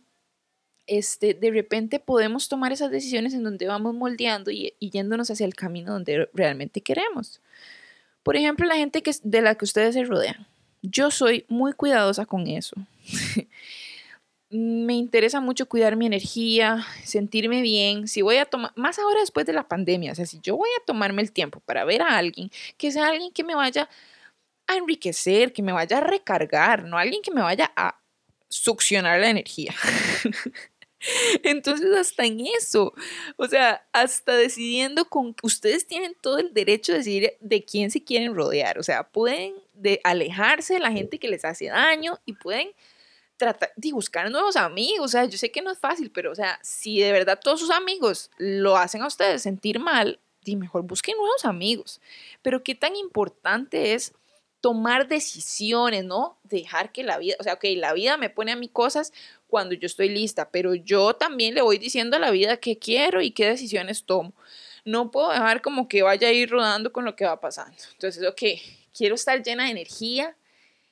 este, 0.90 1.36
de 1.36 1.52
repente 1.52 2.00
podemos 2.00 2.50
tomar 2.50 2.72
esas 2.72 2.90
decisiones 2.90 3.34
en 3.34 3.44
donde 3.44 3.68
vamos 3.68 3.94
moldeando 3.94 4.50
y, 4.50 4.74
yéndonos 4.80 5.30
hacia 5.30 5.46
el 5.46 5.54
camino 5.54 5.94
donde 5.94 6.28
realmente 6.34 6.82
queremos. 6.82 7.42
Por 8.30 8.38
ejemplo, 8.38 8.68
la 8.68 8.76
gente 8.76 9.02
que, 9.02 9.12
de 9.24 9.42
la 9.42 9.56
que 9.56 9.66
ustedes 9.66 9.96
se 9.96 10.04
rodean. 10.04 10.46
Yo 10.84 11.10
soy 11.10 11.46
muy 11.48 11.74
cuidadosa 11.74 12.28
con 12.28 12.46
eso. 12.46 12.76
me 14.52 14.94
interesa 14.94 15.42
mucho 15.42 15.68
cuidar 15.68 15.96
mi 15.96 16.06
energía, 16.06 16.86
sentirme 17.04 17.64
bien. 17.64 18.08
Si 18.08 18.22
voy 18.22 18.36
a 18.38 18.46
tomar, 18.46 18.72
más 18.76 19.00
ahora 19.00 19.22
después 19.22 19.48
de 19.48 19.54
la 19.54 19.68
pandemia, 19.68 20.12
o 20.12 20.16
sea, 20.16 20.28
si 20.28 20.40
yo 20.44 20.56
voy 20.56 20.70
a 20.80 20.86
tomarme 20.86 21.24
el 21.24 21.32
tiempo 21.32 21.60
para 21.62 21.86
ver 21.86 22.04
a 22.04 22.20
alguien, 22.20 22.52
que 22.78 22.92
sea 22.92 23.08
alguien 23.08 23.32
que 23.32 23.44
me 23.44 23.56
vaya 23.56 23.90
a 24.68 24.76
enriquecer, 24.76 25.52
que 25.52 25.64
me 25.64 25.72
vaya 25.72 25.98
a 25.98 26.02
recargar, 26.02 26.84
no 26.84 27.00
alguien 27.00 27.24
que 27.24 27.32
me 27.32 27.42
vaya 27.42 27.72
a 27.76 28.00
succionar 28.48 29.20
la 29.22 29.32
energía. 29.32 29.74
Entonces, 31.44 31.96
hasta 31.96 32.26
en 32.26 32.42
eso, 32.58 32.94
o 33.38 33.48
sea, 33.48 33.86
hasta 33.94 34.36
decidiendo 34.36 35.06
con 35.06 35.36
ustedes 35.44 35.88
tienen 35.88 36.16
todo 36.20 36.40
el 36.40 36.54
derecho 36.54 36.92
de 36.92 36.98
decidir 37.00 37.34
de 37.40 37.64
quién 37.64 37.92
se 37.92 38.04
quieren 38.04 38.36
rodear, 38.36 38.78
o 38.80 38.84
sea, 38.84 39.04
pueden 39.04 39.54
de 39.74 40.02
alejarse 40.04 40.74
de 40.76 40.80
la 40.80 40.92
gente 40.92 41.20
que 41.20 41.30
les 41.30 41.46
hace 41.46 41.68
daño 41.68 42.20
y 42.26 42.34
pueden 42.34 42.72
tratar 43.38 43.72
de 43.78 43.94
buscar 43.94 44.30
nuevos 44.30 44.58
amigos, 44.58 45.06
o 45.06 45.08
sea, 45.08 45.26
yo 45.26 45.38
sé 45.38 45.50
que 45.50 45.62
no 45.62 45.72
es 45.72 45.80
fácil, 45.80 46.12
pero 46.12 46.32
o 46.32 46.36
sea, 46.36 46.60
si 46.62 47.00
de 47.00 47.12
verdad 47.14 47.40
todos 47.42 47.62
sus 47.62 47.72
amigos 47.72 48.30
lo 48.38 48.76
hacen 48.76 49.02
a 49.02 49.08
ustedes 49.08 49.42
sentir 49.42 49.80
mal, 49.80 50.20
di 50.44 50.56
mejor 50.56 50.84
busquen 50.84 51.18
nuevos 51.18 51.46
amigos. 51.46 52.02
Pero 52.42 52.64
qué 52.64 52.76
tan 52.76 52.96
importante 52.96 53.94
es 53.94 54.14
tomar 54.62 55.08
decisiones, 55.08 56.04
¿no? 56.04 56.38
Dejar 56.44 56.92
que 56.92 57.04
la 57.04 57.18
vida, 57.18 57.36
o 57.40 57.44
sea, 57.44 57.54
ok, 57.54 57.66
la 57.76 57.94
vida 57.94 58.18
me 58.18 58.30
pone 58.30 58.52
a 58.52 58.56
mí 58.56 58.68
cosas 58.68 59.14
cuando 59.48 59.74
yo 59.76 59.86
estoy 59.86 60.10
lista, 60.10 60.50
pero 60.52 60.76
yo 60.76 61.16
también 61.16 61.56
le 61.56 61.62
voy 61.62 61.78
diciendo 61.78 62.18
a 62.18 62.20
la 62.20 62.32
vida 62.32 62.58
qué 62.58 62.78
quiero 62.78 63.22
y 63.22 63.32
qué 63.32 63.48
decisiones 63.48 64.04
tomo. 64.04 64.34
No 64.86 65.12
puedo 65.12 65.30
dejar 65.30 65.62
como 65.62 65.88
que 65.88 66.04
vaya 66.04 66.28
a 66.28 66.32
ir 66.32 66.50
rodando 66.50 66.92
con 66.92 67.06
lo 67.06 67.16
que 67.16 67.26
va 67.26 67.40
pasando. 67.40 67.78
Entonces, 67.94 68.26
ok, 68.28 68.42
quiero 68.94 69.16
estar 69.16 69.42
llena 69.42 69.66
de 69.66 69.72
energía 69.72 70.36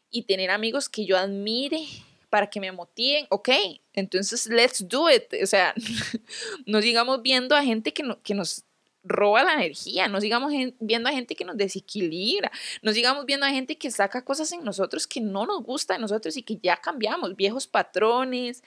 y 0.10 0.23
tener 0.23 0.49
amigos 0.49 0.89
que 0.89 1.06
yo 1.06 1.17
admire 1.17 1.86
para 2.30 2.49
que 2.49 2.60
me 2.60 2.71
motiven, 2.71 3.25
ok, 3.30 3.49
entonces 3.93 4.47
let's 4.47 4.88
do 4.88 5.10
it. 5.10 5.23
O 5.41 5.45
sea, 5.45 5.73
no 6.65 6.82
sigamos 6.82 7.21
viendo 7.21 7.56
a 7.56 7.63
gente 7.63 7.93
que, 7.93 8.03
no, 8.03 8.21
que 8.21 8.34
nos 8.34 8.63
roba 9.08 9.43
la 9.43 9.54
energía, 9.54 10.08
no 10.08 10.22
sigamos 10.22 10.52
viendo 10.80 11.10
a 11.10 11.12
gente 11.12 11.36
que 11.36 11.46
nos 11.46 11.58
desequilibra, 11.58 12.52
no 12.82 12.91
sigamos 12.91 13.26
viendo 13.26 13.46
a 13.46 13.50
gente 13.50 13.78
que 13.78 13.91
saca 13.91 14.24
cosas 14.24 14.52
en 14.52 14.63
nosotros 14.63 15.08
que 15.08 15.22
no 15.22 15.46
nos 15.46 15.63
gusta 15.63 15.93
de 15.93 16.00
nosotros 16.00 16.38
y 16.38 16.43
que 16.43 16.58
ya 16.62 16.78
cambiamos, 16.78 17.36
viejos 17.36 17.67
patrones. 17.67 18.63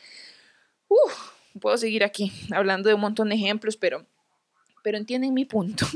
Uf, 0.88 1.32
puedo 1.60 1.76
seguir 1.76 2.04
aquí 2.04 2.32
hablando 2.52 2.88
de 2.88 2.94
un 2.94 3.00
montón 3.00 3.28
de 3.28 3.36
ejemplos, 3.36 3.76
pero, 3.76 4.06
pero 4.82 4.98
entienden 4.98 5.34
mi 5.34 5.44
punto. 5.44 5.86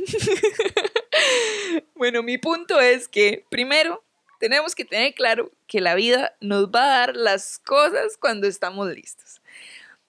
bueno, 1.95 2.23
mi 2.23 2.39
punto 2.39 2.81
es 2.81 3.09
que 3.09 3.45
primero 3.51 4.05
tenemos 4.41 4.75
que 4.75 4.85
tener 4.85 5.15
claro 5.15 5.51
que 5.67 5.81
la 5.81 5.95
vida 5.95 6.37
nos 6.41 6.67
va 6.67 6.85
a 6.85 6.99
dar 6.99 7.17
las 7.17 7.59
cosas 7.59 8.17
cuando 8.19 8.47
estamos 8.47 8.89
listos 8.93 9.41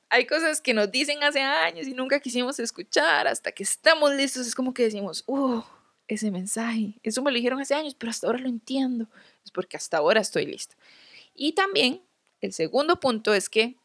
hay 0.09 0.25
cosas 0.25 0.61
que 0.61 0.73
nos 0.73 0.91
dicen 0.91 1.23
hace 1.23 1.41
años 1.41 1.87
y 1.87 1.93
nunca 1.93 2.19
quisimos 2.19 2.59
escuchar 2.59 3.27
hasta 3.27 3.51
que 3.51 3.63
estamos 3.63 4.13
listos. 4.13 4.47
Es 4.47 4.55
como 4.55 4.73
que 4.73 4.83
decimos, 4.83 5.23
uh, 5.27 5.61
ese 6.07 6.31
mensaje, 6.31 6.99
eso 7.03 7.21
me 7.21 7.31
lo 7.31 7.35
dijeron 7.35 7.59
hace 7.59 7.73
años, 7.73 7.95
pero 7.95 8.11
hasta 8.11 8.27
ahora 8.27 8.39
lo 8.39 8.47
entiendo. 8.47 9.07
Es 9.43 9.51
porque 9.51 9.77
hasta 9.77 9.97
ahora 9.97 10.21
estoy 10.21 10.45
listo. 10.45 10.75
Y 11.33 11.53
también 11.53 12.01
el 12.41 12.53
segundo 12.53 12.99
punto 12.99 13.33
es 13.33 13.49
que 13.49 13.75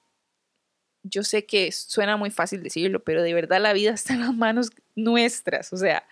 yo 1.02 1.22
sé 1.24 1.46
que 1.46 1.72
suena 1.72 2.16
muy 2.16 2.30
fácil 2.30 2.62
decirlo, 2.62 3.02
pero 3.02 3.22
de 3.22 3.32
verdad 3.32 3.60
la 3.60 3.72
vida 3.72 3.90
está 3.94 4.14
en 4.14 4.20
las 4.20 4.34
manos 4.34 4.70
nuestras. 4.94 5.72
O 5.72 5.76
sea, 5.76 6.06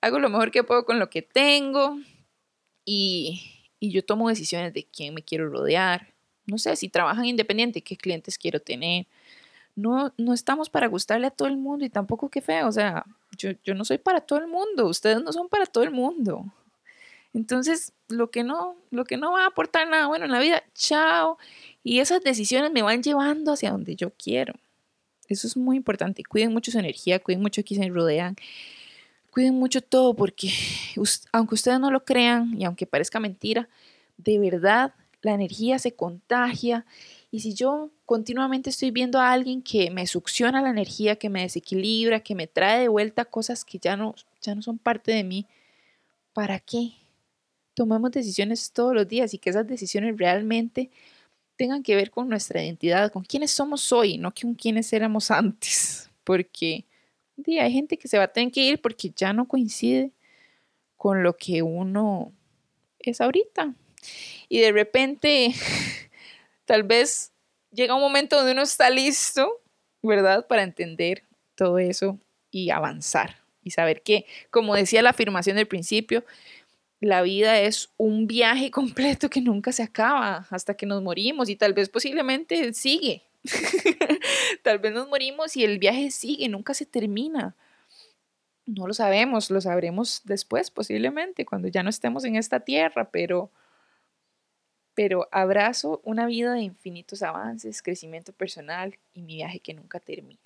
hago 0.00 0.18
lo 0.18 0.28
mejor 0.28 0.50
que 0.50 0.64
puedo 0.64 0.84
con 0.84 0.98
lo 0.98 1.10
que 1.10 1.22
tengo 1.22 1.98
y, 2.84 3.68
y 3.78 3.92
yo 3.92 4.04
tomo 4.04 4.28
decisiones 4.28 4.74
de 4.74 4.84
quién 4.84 5.14
me 5.14 5.22
quiero 5.22 5.48
rodear. 5.48 6.12
No 6.46 6.58
sé, 6.58 6.74
si 6.74 6.88
trabajan 6.88 7.26
independiente, 7.26 7.82
qué 7.82 7.96
clientes 7.96 8.36
quiero 8.36 8.60
tener, 8.60 9.06
no, 9.80 10.12
no 10.16 10.34
estamos 10.34 10.70
para 10.70 10.86
gustarle 10.88 11.26
a 11.26 11.30
todo 11.30 11.48
el 11.48 11.56
mundo 11.56 11.84
y 11.84 11.90
tampoco 11.90 12.28
qué 12.28 12.40
feo, 12.40 12.68
o 12.68 12.72
sea, 12.72 13.04
yo, 13.36 13.50
yo 13.64 13.74
no 13.74 13.84
soy 13.84 13.98
para 13.98 14.20
todo 14.20 14.38
el 14.38 14.46
mundo, 14.46 14.86
ustedes 14.86 15.22
no 15.22 15.32
son 15.32 15.48
para 15.48 15.66
todo 15.66 15.84
el 15.84 15.90
mundo. 15.90 16.44
Entonces, 17.32 17.92
lo 18.08 18.30
que 18.30 18.42
no, 18.42 18.76
lo 18.90 19.04
que 19.04 19.16
no 19.16 19.32
va 19.32 19.44
a 19.44 19.46
aportar 19.48 19.88
nada 19.88 20.08
bueno 20.08 20.24
en 20.24 20.32
la 20.32 20.40
vida, 20.40 20.64
chao. 20.74 21.38
Y 21.82 22.00
esas 22.00 22.22
decisiones 22.22 22.72
me 22.72 22.82
van 22.82 23.02
llevando 23.02 23.52
hacia 23.52 23.70
donde 23.70 23.94
yo 23.94 24.10
quiero. 24.10 24.54
Eso 25.28 25.46
es 25.46 25.56
muy 25.56 25.76
importante. 25.76 26.24
Cuiden 26.24 26.52
mucho 26.52 26.72
su 26.72 26.78
energía, 26.78 27.20
cuiden 27.20 27.40
mucho 27.40 27.60
a 27.60 27.64
se 27.64 27.88
rodean, 27.88 28.34
cuiden 29.30 29.54
mucho 29.54 29.80
todo 29.80 30.14
porque 30.14 30.50
aunque 31.32 31.54
ustedes 31.54 31.78
no 31.78 31.92
lo 31.92 32.04
crean 32.04 32.60
y 32.60 32.64
aunque 32.64 32.86
parezca 32.86 33.20
mentira, 33.20 33.68
de 34.16 34.38
verdad 34.40 34.92
la 35.22 35.32
energía 35.32 35.78
se 35.78 35.94
contagia 35.94 36.84
y 37.30 37.40
si 37.40 37.54
yo 37.54 37.90
continuamente 38.06 38.70
estoy 38.70 38.90
viendo 38.90 39.20
a 39.20 39.32
alguien 39.32 39.62
que 39.62 39.90
me 39.90 40.06
succiona 40.06 40.60
la 40.60 40.70
energía, 40.70 41.16
que 41.16 41.28
me 41.28 41.42
desequilibra, 41.42 42.20
que 42.20 42.34
me 42.34 42.46
trae 42.46 42.80
de 42.80 42.88
vuelta 42.88 43.24
cosas 43.24 43.64
que 43.64 43.78
ya 43.78 43.96
no, 43.96 44.14
ya 44.42 44.54
no 44.54 44.62
son 44.62 44.78
parte 44.78 45.12
de 45.12 45.22
mí, 45.22 45.46
¿para 46.32 46.58
qué? 46.58 46.92
Tomamos 47.74 48.10
decisiones 48.10 48.72
todos 48.72 48.94
los 48.94 49.06
días 49.06 49.32
y 49.32 49.38
que 49.38 49.50
esas 49.50 49.66
decisiones 49.66 50.16
realmente 50.16 50.90
tengan 51.56 51.82
que 51.82 51.94
ver 51.94 52.10
con 52.10 52.28
nuestra 52.28 52.62
identidad, 52.62 53.12
con 53.12 53.22
quiénes 53.22 53.52
somos 53.52 53.92
hoy, 53.92 54.18
no 54.18 54.32
con 54.32 54.54
quiénes 54.54 54.92
éramos 54.92 55.30
antes, 55.30 56.10
porque 56.24 56.84
hay 57.46 57.72
gente 57.72 57.96
que 57.96 58.08
se 58.08 58.18
va 58.18 58.24
a 58.24 58.32
tener 58.32 58.50
que 58.52 58.62
ir 58.62 58.80
porque 58.80 59.12
ya 59.14 59.32
no 59.32 59.46
coincide 59.46 60.10
con 60.96 61.22
lo 61.22 61.36
que 61.36 61.62
uno 61.62 62.32
es 62.98 63.20
ahorita. 63.20 63.74
Y 64.48 64.58
de 64.58 64.72
repente, 64.72 65.54
tal 66.70 66.84
vez 66.84 67.32
llega 67.72 67.96
un 67.96 68.00
momento 68.00 68.36
donde 68.36 68.52
uno 68.52 68.62
está 68.62 68.90
listo, 68.90 69.60
¿verdad? 70.04 70.46
Para 70.46 70.62
entender 70.62 71.24
todo 71.56 71.80
eso 71.80 72.20
y 72.52 72.70
avanzar. 72.70 73.38
Y 73.64 73.72
saber 73.72 74.02
que, 74.02 74.24
como 74.50 74.76
decía 74.76 75.02
la 75.02 75.10
afirmación 75.10 75.56
del 75.56 75.66
principio, 75.66 76.24
la 77.00 77.22
vida 77.22 77.58
es 77.58 77.90
un 77.96 78.28
viaje 78.28 78.70
completo 78.70 79.28
que 79.28 79.40
nunca 79.40 79.72
se 79.72 79.82
acaba 79.82 80.46
hasta 80.48 80.74
que 80.74 80.86
nos 80.86 81.02
morimos 81.02 81.48
y 81.48 81.56
tal 81.56 81.72
vez 81.72 81.88
posiblemente 81.88 82.72
sigue. 82.72 83.24
tal 84.62 84.78
vez 84.78 84.92
nos 84.92 85.08
morimos 85.08 85.56
y 85.56 85.64
el 85.64 85.80
viaje 85.80 86.12
sigue, 86.12 86.48
nunca 86.48 86.72
se 86.72 86.86
termina. 86.86 87.56
No 88.64 88.86
lo 88.86 88.94
sabemos, 88.94 89.50
lo 89.50 89.60
sabremos 89.60 90.20
después 90.22 90.70
posiblemente, 90.70 91.44
cuando 91.44 91.66
ya 91.66 91.82
no 91.82 91.90
estemos 91.90 92.24
en 92.24 92.36
esta 92.36 92.60
tierra, 92.60 93.10
pero, 93.10 93.50
pero 94.94 95.28
abrazo 95.30 96.00
una 96.04 96.26
vida 96.26 96.54
de 96.54 96.60
infinitos 96.60 97.22
avances, 97.22 97.82
crecimiento 97.82 98.32
personal 98.32 98.98
y 99.14 99.22
mi 99.22 99.36
viaje 99.36 99.60
que 99.60 99.74
nunca 99.74 100.00
termina. 100.00 100.40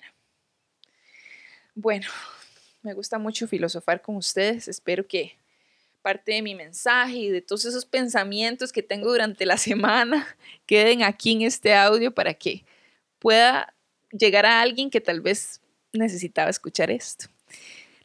Bueno, 1.73 2.07
me 2.81 2.93
gusta 2.93 3.19
mucho 3.19 3.47
filosofar 3.47 4.01
con 4.01 4.15
ustedes, 4.15 4.67
espero 4.67 5.07
que 5.07 5.35
parte 6.01 6.33
de 6.33 6.41
mi 6.43 6.53
mensaje 6.53 7.17
y 7.17 7.29
de 7.29 7.41
todos 7.41 7.65
esos 7.65 7.83
pensamientos 7.83 8.71
que 8.71 8.83
tengo 8.83 9.09
durante 9.09 9.45
la 9.45 9.57
semana 9.69 10.37
queden 10.65 11.03
aquí 11.03 11.31
en 11.31 11.41
este 11.41 11.73
audio 11.73 12.13
para 12.13 12.33
que 12.33 12.63
pueda 13.19 13.73
llegar 14.11 14.45
a 14.45 14.61
alguien 14.61 14.89
que 14.89 15.01
tal 15.01 15.21
vez 15.21 15.61
necesitaba 15.93 16.49
escuchar 16.49 16.91
esto. 16.91 17.25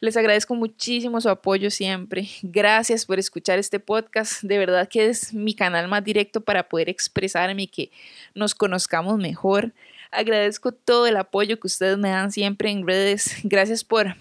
Les 0.00 0.16
agradezco 0.16 0.54
muchísimo 0.54 1.20
su 1.20 1.28
apoyo 1.28 1.70
siempre. 1.70 2.26
Gracias 2.42 3.04
por 3.04 3.18
escuchar 3.18 3.58
este 3.58 3.80
podcast. 3.80 4.42
De 4.42 4.56
verdad 4.56 4.88
que 4.88 5.06
es 5.06 5.34
mi 5.34 5.54
canal 5.54 5.88
más 5.88 6.02
directo 6.02 6.40
para 6.40 6.70
poder 6.70 6.88
expresarme 6.88 7.64
y 7.64 7.66
que 7.66 7.90
nos 8.34 8.54
conozcamos 8.54 9.18
mejor. 9.18 9.74
Agradezco 10.10 10.72
todo 10.72 11.06
el 11.06 11.18
apoyo 11.18 11.60
que 11.60 11.66
ustedes 11.66 11.98
me 11.98 12.08
dan 12.08 12.32
siempre 12.32 12.70
en 12.70 12.86
redes. 12.86 13.36
Gracias 13.44 13.84
por 13.84 14.16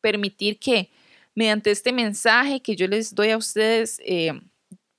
permitir 0.00 0.58
que 0.58 0.88
mediante 1.34 1.70
este 1.70 1.92
mensaje 1.92 2.60
que 2.60 2.74
yo 2.74 2.88
les 2.88 3.14
doy 3.14 3.28
a 3.28 3.36
ustedes, 3.36 4.00
eh, 4.06 4.32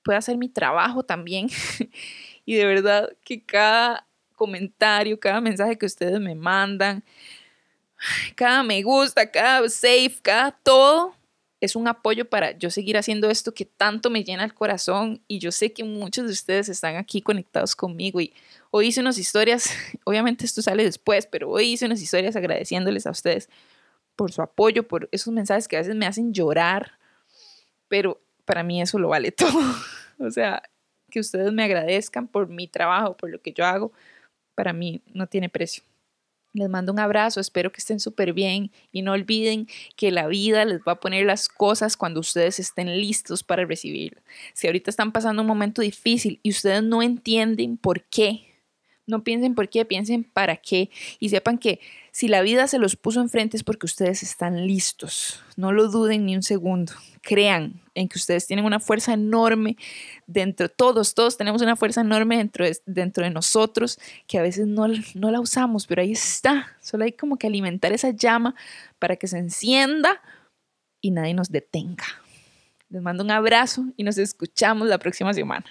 pueda 0.04 0.18
hacer 0.18 0.36
mi 0.36 0.48
trabajo 0.48 1.02
también. 1.02 1.48
y 2.44 2.54
de 2.54 2.64
verdad 2.64 3.10
que 3.24 3.42
cada 3.42 4.06
comentario, 4.36 5.18
cada 5.18 5.40
mensaje 5.40 5.76
que 5.76 5.86
ustedes 5.86 6.20
me 6.20 6.36
mandan, 6.36 7.02
cada 8.34 8.62
me 8.62 8.82
gusta, 8.82 9.30
cada 9.30 9.68
save, 9.68 10.14
cada 10.22 10.50
todo, 10.50 11.14
es 11.62 11.76
un 11.76 11.86
apoyo 11.86 12.28
para 12.28 12.58
yo 12.58 12.70
seguir 12.70 12.96
haciendo 12.96 13.30
esto 13.30 13.54
que 13.54 13.64
tanto 13.64 14.10
me 14.10 14.24
llena 14.24 14.42
el 14.42 14.52
corazón 14.52 15.22
y 15.28 15.38
yo 15.38 15.52
sé 15.52 15.72
que 15.72 15.84
muchos 15.84 16.26
de 16.26 16.32
ustedes 16.32 16.68
están 16.68 16.96
aquí 16.96 17.22
conectados 17.22 17.76
conmigo 17.76 18.20
y 18.20 18.34
hoy 18.72 18.88
hice 18.88 19.00
unas 19.00 19.16
historias, 19.16 19.70
obviamente 20.04 20.44
esto 20.44 20.60
sale 20.60 20.82
después, 20.82 21.26
pero 21.26 21.48
hoy 21.48 21.72
hice 21.72 21.86
unas 21.86 22.02
historias 22.02 22.34
agradeciéndoles 22.34 23.06
a 23.06 23.12
ustedes 23.12 23.48
por 24.16 24.32
su 24.32 24.42
apoyo, 24.42 24.88
por 24.88 25.08
esos 25.12 25.32
mensajes 25.32 25.68
que 25.68 25.76
a 25.76 25.80
veces 25.80 25.94
me 25.94 26.06
hacen 26.06 26.34
llorar, 26.34 26.98
pero 27.86 28.20
para 28.44 28.64
mí 28.64 28.82
eso 28.82 28.98
lo 28.98 29.08
vale 29.08 29.30
todo. 29.32 29.60
o 30.18 30.30
sea, 30.32 30.62
que 31.10 31.20
ustedes 31.20 31.52
me 31.52 31.62
agradezcan 31.62 32.26
por 32.26 32.48
mi 32.48 32.66
trabajo, 32.66 33.16
por 33.16 33.30
lo 33.30 33.40
que 33.40 33.52
yo 33.52 33.64
hago, 33.64 33.92
para 34.56 34.72
mí 34.72 35.00
no 35.14 35.28
tiene 35.28 35.48
precio. 35.48 35.84
Les 36.54 36.68
mando 36.68 36.92
un 36.92 36.98
abrazo, 36.98 37.40
espero 37.40 37.72
que 37.72 37.78
estén 37.78 37.98
súper 37.98 38.34
bien 38.34 38.70
y 38.92 39.02
no 39.02 39.12
olviden 39.12 39.68
que 39.96 40.10
la 40.10 40.26
vida 40.26 40.64
les 40.64 40.80
va 40.80 40.92
a 40.92 41.00
poner 41.00 41.24
las 41.24 41.48
cosas 41.48 41.96
cuando 41.96 42.20
ustedes 42.20 42.58
estén 42.58 42.88
listos 43.00 43.42
para 43.42 43.64
recibirlo. 43.64 44.20
Si 44.52 44.66
ahorita 44.66 44.90
están 44.90 45.12
pasando 45.12 45.42
un 45.42 45.48
momento 45.48 45.80
difícil 45.80 46.40
y 46.42 46.50
ustedes 46.50 46.82
no 46.82 47.02
entienden 47.02 47.78
por 47.78 48.02
qué, 48.04 48.52
no 49.06 49.24
piensen 49.24 49.54
por 49.54 49.68
qué, 49.68 49.84
piensen 49.84 50.24
para 50.24 50.56
qué 50.56 50.90
y 51.18 51.30
sepan 51.30 51.58
que 51.58 51.80
si 52.12 52.28
la 52.28 52.42
vida 52.42 52.66
se 52.66 52.78
los 52.78 52.96
puso 52.96 53.20
enfrente 53.20 53.56
es 53.56 53.64
porque 53.64 53.86
ustedes 53.86 54.22
están 54.22 54.66
listos. 54.66 55.42
No 55.56 55.72
lo 55.72 55.88
duden 55.88 56.26
ni 56.26 56.36
un 56.36 56.42
segundo. 56.42 56.92
Crean 57.22 57.81
en 57.94 58.08
que 58.08 58.18
ustedes 58.18 58.46
tienen 58.46 58.64
una 58.64 58.80
fuerza 58.80 59.12
enorme 59.12 59.76
dentro, 60.26 60.68
todos, 60.68 61.14
todos 61.14 61.36
tenemos 61.36 61.62
una 61.62 61.76
fuerza 61.76 62.00
enorme 62.00 62.36
dentro 62.36 63.24
de, 63.24 63.30
nosotros 63.30 63.98
que 64.26 64.38
a 64.38 64.42
veces 64.42 64.66
no, 64.66 64.86
no 65.14 65.30
la 65.30 65.40
usamos, 65.40 65.86
pero 65.86 66.02
ahí 66.02 66.12
está. 66.12 66.76
Solo 66.80 67.04
hay 67.04 67.12
como 67.12 67.36
que 67.36 67.46
alimentar 67.46 67.92
esa 67.92 68.10
llama 68.10 68.54
para 68.98 69.16
que 69.16 69.26
se 69.26 69.38
encienda 69.38 70.20
y 71.00 71.10
nadie 71.10 71.34
nos 71.34 71.50
detenga. 71.50 72.04
Les 72.88 73.02
mando 73.02 73.24
un 73.24 73.30
abrazo 73.30 73.84
y 73.96 74.04
nos 74.04 74.18
escuchamos 74.18 74.88
la 74.88 74.98
próxima 74.98 75.32
semana. 75.32 75.66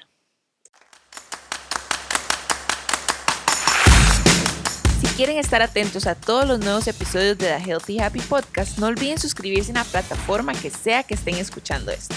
Quieren 5.15 5.38
estar 5.38 5.62
atentos 5.62 6.08
a 6.08 6.15
todos 6.15 6.47
los 6.47 6.60
nuevos 6.60 6.88
episodios 6.88 7.38
de 7.38 7.47
The 7.47 7.69
Healthy 7.69 8.00
Happy 8.00 8.19
Podcast, 8.21 8.78
no 8.78 8.88
olviden 8.88 9.19
suscribirse 9.19 9.71
en 9.71 9.78
la 9.78 9.84
plataforma 9.84 10.54
que 10.54 10.69
sea 10.69 11.04
que 11.04 11.13
estén 11.13 11.36
escuchando 11.36 11.91
esto. 11.91 12.15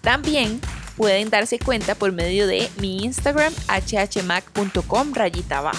También 0.00 0.60
pueden 0.96 1.30
darse 1.30 1.58
cuenta 1.58 1.94
por 1.94 2.12
medio 2.12 2.46
de 2.46 2.70
mi 2.80 3.04
Instagram 3.04 3.52
hhmac.com 3.68 5.14
rayita 5.14 5.58
abajo. 5.58 5.78